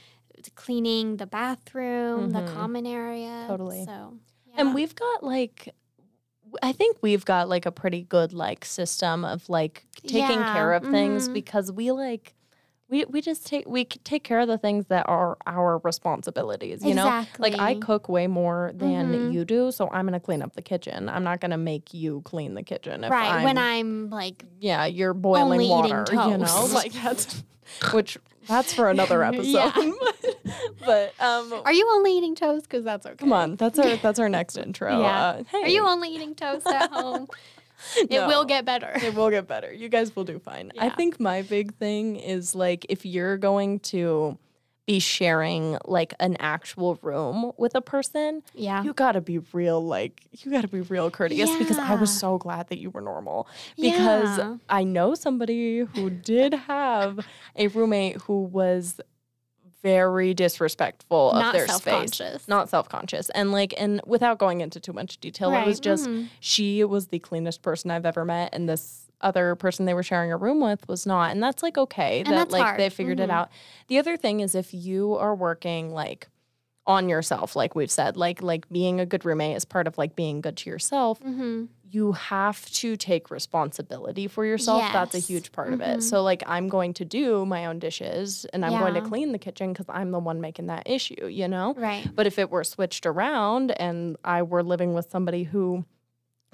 cleaning 0.57 1.19
the 1.19 1.27
bathroom, 1.27 2.31
the 2.31 2.43
common 2.43 2.87
area. 2.87 3.45
Totally. 3.47 3.85
So, 3.85 4.15
yeah. 4.55 4.61
And 4.61 4.75
we've 4.75 4.95
got 4.95 5.23
like 5.23 5.75
I 6.62 6.73
think 6.73 6.99
we've 7.01 7.25
got 7.25 7.49
like 7.49 7.67
a 7.67 7.73
pretty 7.73 8.03
good 8.03 8.33
like 8.33 8.65
system 8.65 9.25
of 9.25 9.49
like 9.49 9.85
taking 10.03 10.19
Yeah, 10.41 10.53
care 10.53 10.73
of 10.75 10.85
things 10.85 11.29
mhm. 11.29 11.35
because 11.35 11.73
we 11.73 11.91
like 11.93 12.35
we 12.92 13.07
we 13.07 13.22
just 13.22 13.46
take 13.46 13.66
we 13.66 13.87
take 13.87 14.22
care 14.22 14.38
of 14.40 14.48
the 14.48 14.59
things 14.59 14.87
that 14.88 15.09
are 15.09 15.38
our 15.46 15.78
responsibilities, 15.78 16.85
you 16.85 16.92
know? 16.94 17.24
Like 17.38 17.59
I 17.59 17.74
cook 17.76 18.07
way 18.11 18.26
more 18.26 18.70
than 18.74 19.12
Mhm. 19.12 19.33
you 19.33 19.46
do, 19.46 19.72
so 19.72 19.88
I'm 19.90 20.07
going 20.07 20.12
to 20.12 20.20
clean 20.20 20.42
up 20.42 20.55
the 20.55 20.61
kitchen. 20.62 21.09
I'm 21.09 21.24
not 21.24 21.40
going 21.40 21.52
to 21.52 21.57
make 21.57 21.94
you 21.94 22.20
clean 22.24 22.52
the 22.52 22.62
kitchen 22.62 23.02
if 23.02 23.11
right 23.11 23.33
I'm, 23.37 23.44
when 23.44 23.57
I'm 23.57 24.11
like, 24.11 24.44
yeah, 24.61 24.85
you're 24.85 25.14
boiling 25.14 25.66
water, 25.70 26.05
you 26.11 26.37
know? 26.37 26.68
Like 26.70 26.92
that's 26.92 27.42
which 27.94 28.18
that's 28.46 28.74
for 28.74 28.90
another 28.90 29.24
episode. 29.31 29.72
But 30.85 31.14
um 31.20 31.52
are 31.64 31.72
you 31.72 31.88
only 31.94 32.18
eating 32.18 32.35
toast? 32.35 32.64
Because 32.68 32.85
that's 32.85 33.07
okay. 33.07 33.16
come 33.16 33.33
on, 33.33 33.57
that's 33.57 33.78
our 33.78 33.96
that's 33.96 34.18
our 34.18 34.28
next 34.28 34.57
intro. 34.59 35.00
Yeah. 35.00 35.22
Uh, 35.22 35.42
hey. 35.44 35.62
Are 35.62 35.68
you 35.68 35.87
only 35.87 36.11
eating 36.11 36.35
toast 36.35 36.66
at 36.66 36.90
home? 36.90 37.28
It 37.97 38.27
will 38.27 38.45
get 38.45 38.64
better. 38.64 38.92
It 38.95 39.14
will 39.14 39.31
get 39.31 39.47
better. 39.47 39.73
You 39.73 39.88
guys 39.88 40.14
will 40.14 40.25
do 40.25 40.38
fine. 40.38 40.73
I 40.79 40.88
think 40.90 41.18
my 41.21 41.42
big 41.42 41.75
thing 41.75 42.16
is 42.16 42.55
like 42.55 42.87
if 42.88 43.05
you're 43.07 43.37
going 43.37 43.81
to 43.81 44.38
be 44.85 44.99
sharing 44.99 45.79
like 45.85 46.12
an 46.18 46.37
actual 46.40 46.99
room 47.03 47.53
with 47.57 47.77
a 47.77 47.81
person, 47.81 48.42
Yeah. 48.53 48.83
you 48.83 48.92
got 48.92 49.12
to 49.12 49.21
be 49.21 49.38
real 49.53 49.81
like 49.81 50.23
you 50.33 50.51
got 50.51 50.62
to 50.62 50.68
be 50.68 50.81
real 50.81 51.09
courteous 51.09 51.55
because 51.57 51.79
I 51.79 51.95
was 51.95 52.12
so 52.12 52.37
glad 52.37 52.66
that 52.68 52.79
you 52.79 52.90
were 52.90 53.01
normal 53.01 53.47
because 53.81 54.38
Yeah. 54.38 54.57
I 54.68 54.83
know 54.83 55.14
somebody 55.14 55.81
who 55.81 56.11
did 56.11 56.53
have 56.55 57.25
a 57.55 57.68
roommate 57.68 58.16
who 58.23 58.42
was 58.42 59.01
very 59.83 60.33
disrespectful 60.35 61.33
Not 61.35 61.47
of 61.47 61.53
their 61.53 61.68
space. 61.68 62.49
Not 62.49 62.68
self-conscious. 62.68 63.31
And 63.31 63.53
like 63.53 63.75
and 63.79 64.01
without 64.07 64.38
going 64.38 64.61
into 64.61 64.81
too 64.81 64.92
much 64.92 65.18
detail, 65.18 65.51
it 65.53 65.66
was 65.66 65.77
Right, 65.79 65.83
just 65.83 66.07
mhm. 66.09 66.29
she 66.40 66.85
was 66.85 67.09
the 67.09 67.18
cleanest 67.18 67.62
person 67.62 67.90
I've 67.90 68.07
ever 68.07 68.25
met, 68.25 68.51
and 68.55 68.68
this 68.68 69.07
other 69.21 69.55
person 69.55 69.87
they 69.87 69.95
were 69.95 70.03
sharing 70.03 70.33
a 70.33 70.37
room 70.37 70.61
with 70.61 70.87
was 70.88 71.07
not. 71.07 71.31
And 71.31 71.42
that's 71.42 71.62
like 71.62 71.79
okay 71.79 72.23
And 72.27 72.37
that 72.37 72.51
like 72.51 72.62
hard. 72.62 72.81
they 72.81 72.90
figured 72.90 73.21
it 73.21 73.29
Mhm. 73.31 73.33
out. 73.35 73.51
The 73.88 73.99
other 73.99 74.16
thing 74.16 74.40
is 74.40 74.55
if 74.55 74.73
you 74.75 75.14
are 75.14 75.35
working 75.35 75.92
like 75.92 76.29
on 76.87 77.09
yourself, 77.09 77.55
like 77.55 77.77
we've 77.77 77.90
said, 77.90 78.16
like 78.16 78.42
like 78.42 78.68
being 78.68 78.99
a 79.01 79.07
good 79.07 79.25
roommate 79.25 79.57
is 79.57 79.64
part 79.64 79.87
of 79.87 79.97
like 79.99 80.16
being 80.16 80.40
good 80.40 80.57
to 80.59 80.71
yourself. 80.71 81.21
Mhm. 81.21 81.68
You 81.92 82.12
have 82.12 82.64
to 82.72 82.96
take 82.96 83.31
responsibility 83.31 84.26
for 84.26 84.46
yourself. 84.46 84.83
That's 84.94 85.14
a 85.14 85.18
huge 85.18 85.52
part 85.52 85.74
of 85.74 85.81
it. 85.83 85.98
Mhm. 85.98 86.02
So 86.02 86.22
like 86.22 86.42
I'm 86.46 86.68
going 86.70 86.94
to 86.94 87.05
do 87.05 87.44
my 87.44 87.66
own 87.66 87.78
dishes 87.78 88.46
and 88.52 88.64
I'm 88.64 88.72
going 88.78 88.94
to 88.94 89.02
clean 89.02 89.33
the 89.33 89.38
kitchen 89.38 89.72
because 89.74 89.87
I'm 89.90 90.11
the 90.11 90.18
one 90.18 90.40
making 90.40 90.66
that 90.68 90.85
issue, 90.88 91.26
you 91.26 91.48
know? 91.48 91.74
Right. 91.76 92.09
But 92.14 92.26
if 92.26 92.38
it 92.38 92.50
were 92.50 92.64
switched 92.64 93.05
around 93.05 93.72
and 93.72 94.16
I 94.24 94.40
were 94.42 94.62
living 94.62 94.94
with 94.94 95.11
somebody 95.11 95.42
who 95.44 95.85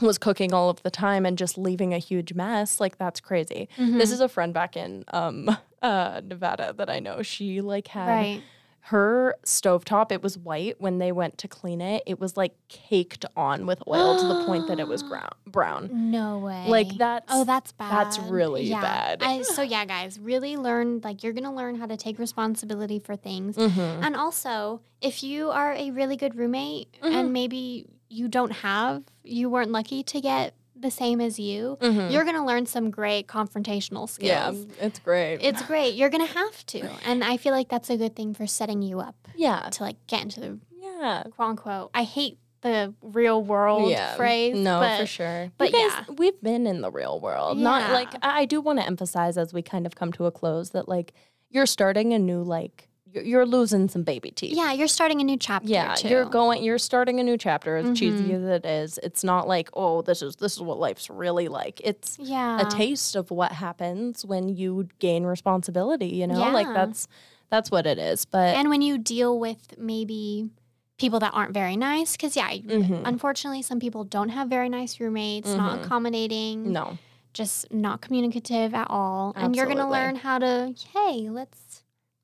was 0.01 0.19
cooking 0.19 0.53
all 0.53 0.71
of 0.71 0.83
the 0.83 0.91
time 0.91 1.25
and 1.25 1.39
just 1.39 1.57
leaving 1.57 1.95
a 1.95 1.99
huge 1.99 2.35
mess, 2.35 2.81
like 2.81 2.99
that's 2.99 3.21
crazy. 3.21 3.69
This 3.77 4.11
Mhm. 4.11 4.13
is 4.15 4.21
a 4.21 4.29
friend 4.29 4.53
back 4.53 4.77
in 4.77 5.05
um 5.13 5.57
uh 5.83 6.21
Nevada 6.25 6.73
that 6.77 6.91
I 6.91 6.99
know. 6.99 7.23
She 7.23 7.61
like 7.61 7.87
had 7.89 8.09
right. 8.09 8.43
Her 8.89 9.35
stovetop, 9.45 10.11
it 10.13 10.23
was 10.23 10.39
white 10.39 10.81
when 10.81 10.99
they 10.99 11.13
went 11.13 11.37
to 11.39 11.49
clean 11.49 11.81
it. 11.81 12.03
It 12.07 12.19
was 12.21 12.37
like 12.37 12.55
caked 12.69 13.25
on 13.37 13.67
with 13.67 13.83
oil 13.89 14.19
to 14.19 14.27
the 14.27 14.45
point 14.47 14.67
that 14.69 14.79
it 14.81 14.89
was 14.89 15.03
brown 15.09 15.31
brown. 15.47 16.11
No 16.11 16.39
way. 16.39 16.67
Like 16.69 16.97
that's 16.99 17.27
Oh, 17.31 17.45
that's 17.45 17.73
bad. 17.73 17.91
that's 17.91 18.19
really 18.19 18.65
yeah. 18.65 18.81
bad. 18.81 19.23
I, 19.23 19.43
so 19.43 19.63
yeah, 19.63 19.85
guys, 19.85 20.19
really 20.19 20.57
learn 20.57 21.01
like 21.03 21.23
you're 21.23 21.33
gonna 21.33 21.55
learn 21.55 21.77
how 21.77 21.87
to 21.87 21.97
take 21.97 22.19
responsibility 22.19 22.99
for 22.99 23.17
things. 23.17 23.57
Mhm. 23.57 24.05
And 24.05 24.15
also, 24.17 24.81
if 25.01 25.23
you 25.23 25.51
are 25.51 25.73
a 25.75 25.91
really 25.91 26.17
good 26.17 26.35
roommate 26.35 26.89
Mhm. 27.03 27.13
and 27.15 27.33
maybe 27.33 27.87
you 28.11 28.27
don't 28.29 28.53
have, 28.53 29.03
you 29.23 29.51
weren't 29.51 29.71
lucky 29.71 30.03
to 30.03 30.21
get 30.21 30.55
the 30.81 30.91
same 30.91 31.21
as 31.21 31.39
you, 31.39 31.77
Mhm. 31.81 32.11
you're 32.13 32.25
gonna 32.25 32.45
learn 32.47 32.67
some 32.67 32.91
great 32.91 33.27
confrontational 33.27 34.09
skills. 34.09 34.67
yeah, 34.67 34.87
it's 34.87 34.99
great. 34.99 35.39
It's 35.43 35.63
great. 35.63 35.95
You're 35.95 36.11
gonna 36.11 36.27
have 36.27 36.65
to. 36.67 36.89
And 37.05 37.23
I 37.25 37.37
feel 37.37 37.53
like 37.53 37.69
that's 37.69 37.91
a 37.91 37.97
good 37.97 38.15
thing 38.17 38.35
for 38.35 38.47
setting 38.47 38.83
you 38.83 39.01
up 39.01 39.17
yeah. 39.37 39.69
to 39.71 39.83
like 39.83 39.97
get 40.07 40.23
into 40.23 40.41
the 40.41 40.59
Yeah. 40.81 41.25
quote 41.35 41.49
unquote. 41.51 41.91
I 41.95 42.03
hate 42.05 42.39
the 42.61 42.93
real 43.03 43.41
world 43.43 43.89
yeah. 43.91 44.17
phrase. 44.17 44.57
No, 44.57 44.81
but 44.81 44.99
for 45.01 45.07
sure. 45.07 45.51
but 45.59 45.71
guys, 45.73 45.93
we've 46.17 46.41
been 46.43 46.67
in 46.67 46.81
the 46.81 46.91
real 46.91 47.21
world. 47.21 47.57
Not 47.59 47.93
like 47.93 48.13
I 48.23 48.41
I 48.41 48.45
do 48.47 48.61
want 48.61 48.79
to 48.81 48.87
emphasize 48.87 49.39
as 49.39 49.53
we 49.55 49.63
kind 49.63 49.87
of 49.87 49.95
come 49.95 50.11
to 50.13 50.27
a 50.27 50.33
close 50.33 50.71
that 50.71 50.89
like 50.89 51.13
you're 51.51 51.67
starting 51.67 52.13
a 52.13 52.19
new 52.19 52.43
like 52.43 52.89
you're, 53.15 53.47
losing 53.47 53.89
some 53.89 54.03
baby 54.03 54.31
teeth. 54.31 54.55
Yeah, 54.57 54.73
you're 54.73 54.89
starting 54.89 55.21
a 55.21 55.25
new 55.25 55.37
chapter. 55.37 55.69
Yeah, 55.69 55.95
too. 55.95 56.09
you're 56.09 56.25
going. 56.25 56.63
You're 56.63 56.79
starting 56.79 57.21
a 57.21 57.23
new 57.23 57.37
chapter. 57.39 57.77
As 57.77 57.99
cheesy 57.99 58.25
Mhm. 58.31 58.35
as 58.37 58.43
it 58.45 58.67
is, 58.67 58.99
it's 59.03 59.23
not 59.25 59.49
like 59.49 59.71
oh, 59.75 60.03
this 60.03 60.23
is 60.23 60.37
this 60.37 60.55
is 60.55 60.61
what 60.63 60.79
life's 60.79 61.09
really 61.11 61.49
like. 61.49 61.81
It's 61.85 62.19
Yeah. 62.21 62.61
a 62.61 62.71
taste 62.71 63.17
of 63.17 63.31
what 63.31 63.53
happens 63.53 64.25
when 64.25 64.49
you 64.49 64.89
gain 64.99 65.25
responsibility. 65.25 66.09
You 66.09 66.27
know, 66.27 66.51
like 66.51 66.67
that's 66.75 67.09
that's 67.51 67.71
what 67.71 67.87
it 67.87 67.99
is. 67.99 68.25
But 68.25 68.57
and 68.57 68.69
when 68.69 68.83
you 68.83 68.99
deal 68.99 69.39
with 69.39 69.79
maybe 69.79 70.51
people 70.99 71.21
that 71.21 71.33
aren't 71.33 71.55
very 71.55 71.77
nice, 71.77 72.13
because 72.17 72.37
yeah, 72.37 72.51
Mhm. 72.51 73.03
unfortunately, 73.05 73.63
some 73.63 73.79
people 73.81 74.05
don't 74.05 74.31
have 74.31 74.49
very 74.49 74.69
nice 74.69 74.99
roommates, 75.01 75.49
not 75.55 75.79
Mhm. 75.79 75.85
accommodating, 75.85 76.73
no, 76.73 76.99
just 77.33 77.73
not 77.73 78.01
communicative 78.01 78.75
at 78.75 78.89
all, 78.91 79.33
and 79.37 79.55
you're 79.55 79.67
gonna 79.67 79.89
learn 79.89 80.17
how 80.17 80.39
to 80.41 80.75
hey, 80.95 81.29
let's 81.31 81.68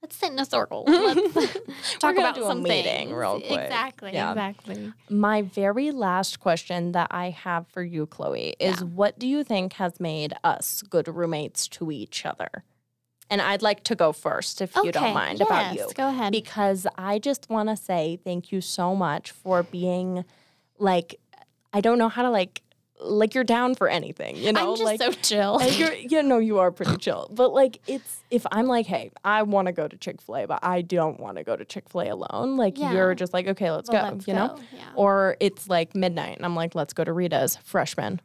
let's 0.05 0.17
sit 0.17 0.33
in 0.33 0.38
a 0.38 0.45
circle. 0.45 0.85
Let's 0.88 1.97
talk 1.99 2.14
about 2.19 2.35
do 2.35 2.45
a 2.45 2.49
some 2.49 2.62
meeting 2.62 2.85
things. 2.85 3.12
real 3.12 3.40
quick. 3.40 3.59
Exactly. 3.59 4.12
Yeah. 4.12 4.33
Exactly. 4.33 4.93
My 5.09 5.40
very 5.40 5.93
last 5.93 6.40
question 6.40 6.93
that 6.93 7.09
I 7.11 7.31
have 7.31 7.67
for 7.69 7.83
you, 7.83 8.05
Chloe, 8.05 8.55
is 8.61 8.81
Yeah. 8.83 8.87
what 8.88 9.19
do 9.19 9.27
you 9.27 9.43
think 9.43 9.73
has 9.75 9.99
made 9.99 10.35
us 10.45 10.83
good 10.83 11.09
roommates 11.09 11.67
to 11.69 11.90
each 11.90 12.27
other? 12.27 12.64
And 13.31 13.40
I'd 13.40 13.62
like 13.62 13.83
to 13.85 13.95
go 13.95 14.12
first, 14.12 14.61
if 14.61 14.77
you 14.77 14.93
don't 14.93 15.14
mind, 15.14 15.40
about 15.40 15.75
you. 15.75 15.88
Go 15.95 16.09
ahead. 16.11 16.31
because 16.33 16.87
I 16.99 17.19
just 17.19 17.49
want 17.49 17.71
to 17.71 17.77
say 17.77 18.19
thank 18.23 18.53
you 18.53 18.61
so 18.61 18.95
much 18.95 19.31
for 19.31 19.62
being 19.62 20.27
like 20.79 21.19
I 21.73 21.81
don't 21.81 21.97
know 21.99 22.11
how 22.11 22.21
to 22.23 22.31
like 22.31 22.61
like 23.01 23.35
you're 23.35 23.45
down 23.45 23.75
for 23.75 23.89
anything, 23.89 24.37
you 24.37 24.53
know? 24.53 24.71
I'm 24.73 24.77
just 24.77 24.85
like 24.85 25.01
so 25.01 25.13
chill. 25.13 25.61
you're, 25.63 25.93
you 25.95 26.23
know, 26.23 26.39
you 26.39 26.59
are 26.61 26.71
pretty 26.71 26.97
chill. 26.97 27.29
But 27.33 27.53
like, 27.53 27.81
it's 27.87 28.23
if 28.31 28.47
I'm 28.53 28.67
like, 28.67 28.87
hey, 28.87 29.11
I 29.25 29.43
want 29.43 29.67
to 29.67 29.73
go 29.73 29.89
to 29.89 29.97
Chick 29.97 30.21
Fil 30.23 30.37
A, 30.37 30.47
but 30.47 30.61
I 30.63 30.81
don't 30.83 31.19
want 31.21 31.37
to 31.39 31.45
go 31.45 31.57
to 31.57 31.65
Chick 31.65 31.89
Fil 31.89 32.03
A 32.03 32.09
alone. 32.11 32.57
Like, 32.57 32.79
Yeah. 32.79 32.93
you're 32.93 33.15
just 33.15 33.33
like, 33.35 33.47
okay, 33.49 33.71
let's 33.71 33.91
Well, 33.91 34.09
go. 34.11 34.15
let's 34.15 34.29
you 34.29 34.35
know, 34.35 34.59
Yeah. 34.73 34.81
or 34.95 35.37
it's 35.41 35.69
like 35.69 35.95
midnight, 35.95 36.37
and 36.37 36.45
I'm 36.47 36.55
like, 36.57 36.75
let's 36.75 36.93
go 36.93 37.05
to 37.05 37.13
Rita's. 37.13 37.57
Freshman, 37.65 38.21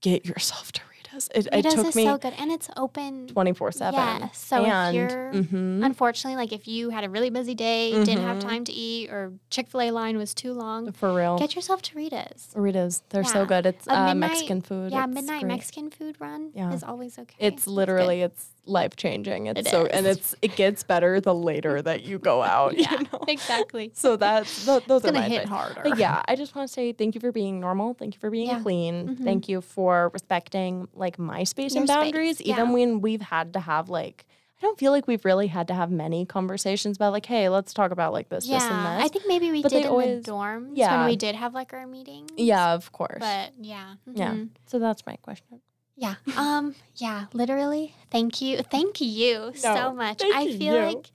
get 0.00 0.26
yourself 0.26 0.72
to 0.72 0.80
Rita's. 1.28 1.46
It, 1.46 1.52
it 1.52 1.56
Rita's 1.56 1.74
took 1.74 1.86
is 1.88 1.96
me 1.96 2.04
so 2.04 2.18
good, 2.18 2.34
and 2.38 2.50
it's 2.50 2.68
open. 2.76 3.26
twenty 3.28 3.52
four 3.52 3.72
seven. 3.72 3.94
Yes. 4.00 4.38
So 4.38 4.64
and, 4.64 4.96
if 4.96 5.10
you're 5.12 5.32
mhm. 5.32 5.84
unfortunately 5.84 6.36
like 6.36 6.52
if 6.52 6.66
you 6.68 6.90
had 6.90 7.04
a 7.04 7.08
really 7.10 7.30
busy 7.30 7.54
day, 7.54 7.92
didn't 8.04 8.22
have 8.24 8.38
Mhm. 8.38 8.48
time 8.48 8.64
to 8.64 8.72
eat, 8.72 9.10
or 9.10 9.32
Chick 9.50 9.68
Fil 9.68 9.82
A 9.82 9.90
line 9.90 10.16
was 10.16 10.34
too 10.34 10.52
long, 10.52 10.92
for 10.92 11.14
real, 11.14 11.38
get 11.38 11.54
yourself 11.54 11.82
to 11.82 11.96
Rita's. 11.96 12.48
Rita's. 12.54 13.02
They're 13.10 13.24
so 13.24 13.44
good. 13.46 13.66
It's 13.66 13.86
uh, 13.88 14.06
midnight- 14.14 14.16
Mexican 14.30 14.60
food. 14.62 14.92
Yeah, 14.92 15.04
It's 15.04 15.14
midnight 15.14 15.40
great. 15.42 15.48
Mexican 15.48 15.90
food 15.90 16.16
run 16.18 16.50
Yeah. 16.54 16.72
is 16.72 16.82
always 16.82 17.18
okay. 17.18 17.36
It's 17.38 17.66
literally 17.66 18.22
it's 18.22 18.48
life 18.66 18.96
changing. 18.96 19.46
It's 19.46 19.60
It 19.60 19.66
so 19.68 19.86
and 19.86 20.06
it's 20.06 20.34
it 20.42 20.54
gets 20.56 20.82
better 20.82 21.20
the 21.20 21.34
later 21.34 21.80
that 21.82 22.02
you 22.04 22.18
go 22.18 22.42
out. 22.56 22.76
yeah, 22.78 22.92
You 22.92 22.98
know? 23.12 23.20
exactly. 23.28 23.90
So 23.94 24.16
that's 24.16 24.64
th- 24.66 24.84
those 24.86 25.04
It's 25.04 25.10
are 25.10 25.14
my 25.14 25.28
hit 25.28 25.46
harder. 25.46 25.80
But 25.82 25.98
yeah, 25.98 26.22
I 26.28 26.36
just 26.36 26.54
want 26.54 26.68
to 26.68 26.72
say 26.72 26.92
thank 26.92 27.14
you 27.14 27.20
for 27.20 27.32
being 27.32 27.60
normal. 27.60 27.94
Thank 27.94 28.14
you 28.14 28.20
for 28.20 28.30
being 28.30 28.48
Yeah. 28.48 28.60
clean. 28.60 29.16
Mhm. 29.16 29.24
Thank 29.24 29.48
you 29.48 29.60
for 29.60 30.10
respecting 30.12 30.88
like 30.94 31.18
my 31.18 31.44
space 31.44 31.74
Your 31.74 31.82
and 31.82 31.88
space, 31.88 31.96
boundaries, 32.02 32.40
even 32.42 32.66
yeah. 32.66 32.72
when 32.72 33.00
we've 33.00 33.22
had 33.22 33.52
to 33.54 33.60
have 33.60 33.88
like. 33.88 34.26
I 34.62 34.66
don't 34.66 34.78
feel 34.78 34.92
like 34.92 35.06
we've 35.06 35.24
really 35.24 35.46
had 35.46 35.68
to 35.68 35.74
have 35.74 35.90
many 35.90 36.26
conversations 36.26 36.98
about 36.98 37.14
like, 37.14 37.24
hey, 37.24 37.48
let's 37.48 37.72
talk 37.72 37.92
about 37.92 38.12
like 38.12 38.28
this, 38.28 38.46
yeah, 38.46 38.58
this, 38.58 38.64
and 38.68 38.84
this. 39.00 39.04
I 39.06 39.08
think 39.08 39.24
maybe 39.26 39.50
we 39.50 39.62
But 39.62 39.70
did 39.72 39.84
in 39.86 39.88
always- 39.90 40.22
the 40.22 40.32
dorms 40.32 40.72
yeah. 40.74 40.98
when 40.98 41.06
we 41.06 41.16
did 41.16 41.34
have 41.34 41.54
like 41.54 41.72
our 41.72 41.86
meetings. 41.86 42.28
yeah, 42.36 42.74
of 42.74 42.92
course. 42.92 43.20
But 43.20 43.52
yeah. 43.58 43.94
Yeah. 44.12 44.32
mhm. 44.34 44.50
so 44.66 44.78
that's 44.78 45.06
my 45.06 45.16
question. 45.16 45.62
Yeah. 46.00 46.14
Um, 46.36 46.74
yeah, 46.96 47.26
literally. 47.34 47.94
Thank 48.10 48.40
you. 48.40 48.62
Thank 48.62 49.00
you 49.02 49.52
so 49.54 49.92
much. 49.92 50.22
I 50.24 50.46
feel 50.56 50.74
you. 50.74 50.96
like 50.96 51.10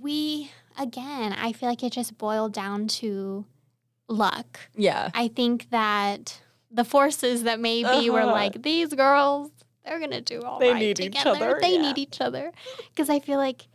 we 0.00 0.50
again, 0.78 1.32
I 1.32 1.52
feel 1.52 1.68
like 1.68 1.82
it 1.82 1.92
just 1.92 2.16
boiled 2.16 2.52
down 2.52 2.86
to 3.02 3.44
luck. 4.08 4.60
Yeah. 4.76 5.10
I 5.14 5.28
think 5.28 5.68
that 5.70 6.40
the 6.70 6.84
forces 6.84 7.42
that 7.42 7.58
maybe 7.58 8.08
were 8.08 8.20
Uh-huh. 8.22 8.30
like 8.32 8.62
these 8.62 8.94
girls, 8.94 9.50
they're 9.84 9.98
gonna 9.98 10.20
do 10.20 10.42
all 10.42 10.60
right 10.60 10.72
They 10.74 10.78
need 10.78 11.00
each 11.00 11.06
together. 11.18 11.30
other, 11.30 11.58
They 11.60 11.74
yeah. 11.74 11.82
need 11.82 11.98
each 11.98 12.20
other 12.20 12.52
because 12.90 13.10
I 13.10 13.18
feel 13.18 13.38
like 13.38 13.66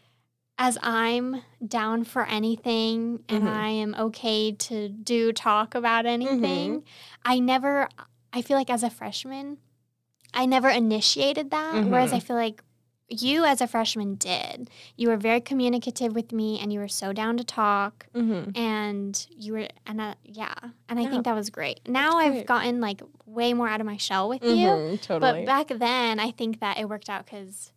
as 0.57 0.77
I'm 0.81 1.41
down 1.67 2.05
for 2.05 2.25
anything 2.25 3.25
and 3.27 3.43
Mhm. 3.43 3.53
I 3.57 3.69
am 3.71 3.93
okay 4.07 4.53
to 4.53 4.87
do 4.87 5.33
talk 5.33 5.75
about 5.75 6.05
anything, 6.05 6.79
Mm-hmm. 6.79 6.87
I 7.25 7.39
never. 7.39 7.89
I 8.31 8.41
feel 8.41 8.57
like 8.57 8.69
as 8.69 8.83
a 8.83 8.89
freshman, 8.89 9.57
I 10.35 10.45
never 10.45 10.69
initiated 10.69 11.49
that. 11.51 11.85
Whereas 11.85 12.11
Mhm. 12.11 12.15
I 12.15 12.19
feel 12.19 12.35
like 12.35 12.61
you 13.07 13.45
as 13.45 13.61
a 13.61 13.67
freshman 13.67 14.15
did. 14.15 14.69
You 14.97 15.09
were 15.09 15.17
very 15.17 15.39
communicative 15.39 16.15
with 16.15 16.31
me, 16.31 16.59
and 16.59 16.73
you 16.73 16.79
were 16.79 16.87
so 16.87 17.13
down 17.13 17.37
to 17.37 17.43
talk 17.43 18.07
Mm-hmm. 18.15 18.57
and 18.59 19.27
you 19.29 19.53
were 19.53 19.67
and 19.85 20.01
uh, 20.01 20.15
yeah 20.23 20.53
and 20.89 20.97
i 20.99 21.03
Yeah. 21.03 21.09
think 21.11 21.25
that 21.25 21.35
was 21.35 21.49
great 21.51 21.81
now 21.87 22.13
That's 22.13 22.25
i've 22.25 22.33
great. 22.33 22.47
gotten 22.47 22.81
like 22.81 23.01
way 23.27 23.53
more 23.53 23.67
out 23.69 23.79
of 23.79 23.85
my 23.85 23.97
shell 23.97 24.27
with 24.29 24.43
you 24.43 24.49
Mm-hmm. 24.69 24.95
Totally. 24.97 25.43
but 25.43 25.45
back 25.45 25.67
then 25.77 26.19
i 26.19 26.31
think 26.31 26.59
that 26.61 26.79
it 26.79 26.89
worked 26.89 27.09
out 27.09 27.25
because 27.25 27.71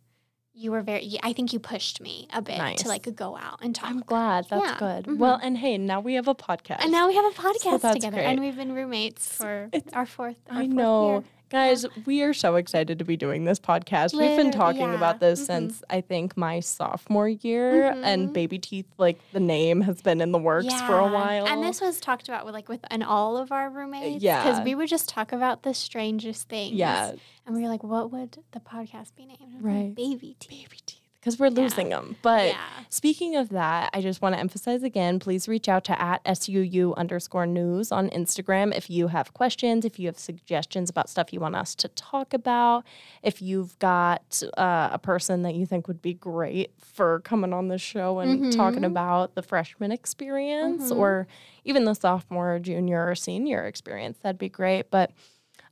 you 0.53 0.71
were 0.71 0.81
very 0.81 1.19
i 1.21 1.31
think 1.31 1.53
you 1.53 1.59
pushed 1.59 2.01
me 2.01 2.27
a 2.33 2.41
bit 2.41 2.57
Nice. 2.57 2.81
to 2.81 2.87
like 2.87 3.05
go 3.15 3.37
out 3.37 3.59
and 3.61 3.75
talk 3.75 3.89
I'm 3.91 3.99
glad. 4.01 4.47
That's 4.49 4.65
Yeah, 4.65 4.77
good. 4.79 5.05
mhm. 5.05 5.17
Well, 5.19 5.39
and 5.43 5.57
hey, 5.59 5.77
now 5.77 5.99
we 5.99 6.15
have 6.15 6.27
a 6.27 6.35
podcast. 6.35 6.79
and 6.83 6.91
now 6.91 7.07
we 7.07 7.15
have 7.15 7.25
a 7.25 7.35
podcast 7.35 7.81
that's 7.81 7.93
together 7.95 8.17
great. 8.17 8.25
and 8.25 8.39
we've 8.41 8.55
been 8.57 8.73
roommates 8.73 9.27
for 9.31 9.69
It's- 9.71 9.93
our 9.93 10.05
fourth 10.07 10.37
our 10.49 10.57
I 10.57 10.65
fourth 10.65 10.73
know. 10.75 11.09
year. 11.11 11.23
Guys, 11.49 11.83
we 12.05 12.21
are 12.21 12.33
so 12.33 12.57
excited 12.57 12.99
to 12.99 13.05
be 13.05 13.17
doing 13.17 13.43
this 13.43 13.59
podcast. 13.59 14.13
We've 14.13 14.37
been 14.37 14.51
talking 14.51 14.81
yeah, 14.81 14.95
about 14.95 15.19
this 15.19 15.41
mhm. 15.41 15.45
since 15.47 15.83
I 15.89 16.01
think 16.01 16.37
my 16.37 16.59
sophomore 16.59 17.27
year, 17.27 17.85
and 18.03 18.29
Mhm. 18.29 18.33
Baby 18.33 18.59
Teeth, 18.59 18.85
like 18.99 19.19
the 19.31 19.39
name, 19.39 19.81
has 19.81 19.99
been 20.01 20.21
in 20.21 20.31
the 20.31 20.37
works 20.37 20.73
for 20.81 20.99
a 20.99 21.11
while. 21.11 21.47
and 21.47 21.63
this 21.63 21.81
was 21.81 21.99
talked 21.99 22.27
about 22.29 22.45
with 22.45 22.53
like 22.53 22.69
with 22.69 22.81
an 22.91 23.01
all 23.01 23.35
of 23.35 23.51
our 23.51 23.69
roommates 23.69 24.21
yeah. 24.23 24.43
because 24.43 24.63
we 24.63 24.75
would 24.75 24.89
just 24.89 25.09
talk 25.09 25.31
about 25.31 25.63
the 25.63 25.73
strangest 25.73 26.47
things 26.49 26.73
yeah, 26.75 27.13
and 27.47 27.55
we 27.55 27.63
were 27.63 27.67
like 27.67 27.83
what 27.83 28.11
would 28.11 28.37
the 28.51 28.59
podcast 28.59 29.15
be 29.15 29.25
named 29.25 29.39
And 29.41 29.55
I'm 29.57 29.63
like, 29.63 29.73
Right. 29.73 29.95
baby 29.95 30.35
teeth 30.39 30.49
Baby 30.49 30.81
Teeth, 30.85 30.98
because 31.19 31.37
we're 31.39 31.47
Yeah. 31.47 31.61
losing 31.61 31.89
them. 31.89 32.15
But 32.21 32.47
yeah 32.47 32.57
Speaking 32.91 33.35
of 33.35 33.49
that, 33.49 33.91
I 33.93 34.01
just 34.01 34.19
want 34.19 34.33
to 34.33 34.39
emphasize 34.39 34.81
again, 34.81 35.19
please 35.19 35.47
reach 35.47 35.69
out 35.69 35.83
to 35.83 36.01
at 36.01 36.23
SUU 36.25 36.95
underscore 36.97 37.45
news 37.45 37.91
on 37.91 38.09
Instagram 38.09 38.75
if 38.75 38.89
you 38.89 39.09
have 39.09 39.31
questions, 39.35 39.85
if 39.85 39.99
you 39.99 40.07
have 40.07 40.17
suggestions 40.17 40.89
about 40.89 41.07
stuff 41.07 41.31
you 41.31 41.39
want 41.39 41.55
us 41.55 41.75
to 41.75 41.87
talk 41.89 42.33
about, 42.33 42.83
if 43.21 43.43
you've 43.43 43.77
got 43.77 44.41
uh, 44.57 44.89
a 44.91 44.97
person 44.97 45.43
that 45.43 45.53
you 45.53 45.67
think 45.67 45.87
would 45.87 46.01
be 46.01 46.15
great 46.15 46.71
for 46.79 47.19
coming 47.19 47.53
on 47.53 47.67
the 47.67 47.77
show 47.77 48.17
and 48.17 48.51
talking 48.51 48.81
Mhm. 48.81 48.87
about 48.87 49.35
the 49.35 49.43
freshman 49.43 49.91
experience 49.91 50.91
Mhm. 50.91 50.97
or 50.97 51.27
even 51.63 51.85
the 51.85 51.93
sophomore, 51.93 52.57
junior, 52.57 53.07
or 53.07 53.13
senior 53.13 53.67
experience, 53.67 54.17
that'd 54.23 54.39
be 54.39 54.49
great. 54.49 54.89
But 54.89 55.11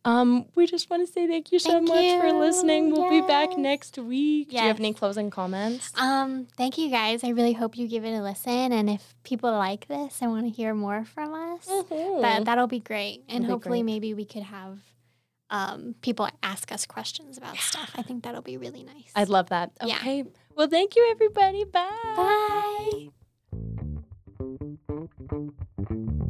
um, 0.07 0.45
we 0.55 0.65
just 0.67 0.89
want 0.89 1.05
to 1.05 1.11
say 1.11 1.27
thank 1.27 1.51
you 1.51 1.59
so 1.59 1.71
Thank 1.71 1.87
much 1.89 2.21
for 2.21 2.31
listening. 2.31 2.91
We'll 2.91 3.09
be 3.09 3.21
back 3.27 3.57
next 3.57 3.97
week. 3.97 4.49
Do 4.49 4.55
you 4.55 4.61
have 4.61 4.79
any 4.79 4.93
closing 4.93 5.29
comments? 5.29 5.91
Um, 5.99 6.47
thank 6.55 6.77
you 6.77 6.89
guys. 6.89 7.23
I 7.23 7.29
really 7.29 7.53
hope 7.53 7.77
you 7.77 7.87
give 7.87 8.05
it 8.05 8.13
a 8.13 8.21
listen. 8.21 8.71
And 8.71 8.89
if 8.89 9.13
people 9.23 9.51
like 9.51 9.87
this 9.87 10.21
and 10.21 10.31
want 10.31 10.45
to 10.45 10.49
hear 10.49 10.73
more 10.73 11.03
from 11.05 11.33
us, 11.33 11.67
Mhm. 11.67 12.21
that 12.21 12.45
that'll 12.45 12.67
be 12.67 12.79
great. 12.79 13.23
And 13.27 13.43
That'd 13.43 13.47
be 13.47 13.51
hopefully, 13.51 13.79
great. 13.79 13.93
maybe 13.93 14.13
we 14.13 14.25
could 14.25 14.43
have 14.43 14.79
um, 15.49 15.95
people 16.01 16.27
ask 16.43 16.71
us 16.73 16.85
questions 16.85 17.37
about 17.37 17.55
stuff. 17.57 17.91
I 17.95 18.01
think 18.01 18.23
that'll 18.23 18.41
be 18.41 18.57
really 18.57 18.83
nice. 18.83 19.11
I'd 19.15 19.29
love 19.29 19.47
that. 19.49 19.71
Yeah. 19.83 19.95
Okay. 19.95 20.25
Well, 20.55 20.67
thank 20.67 20.95
you, 20.97 21.07
everybody. 21.11 21.63
Bye. 21.63 23.09
Bye. 25.79 26.27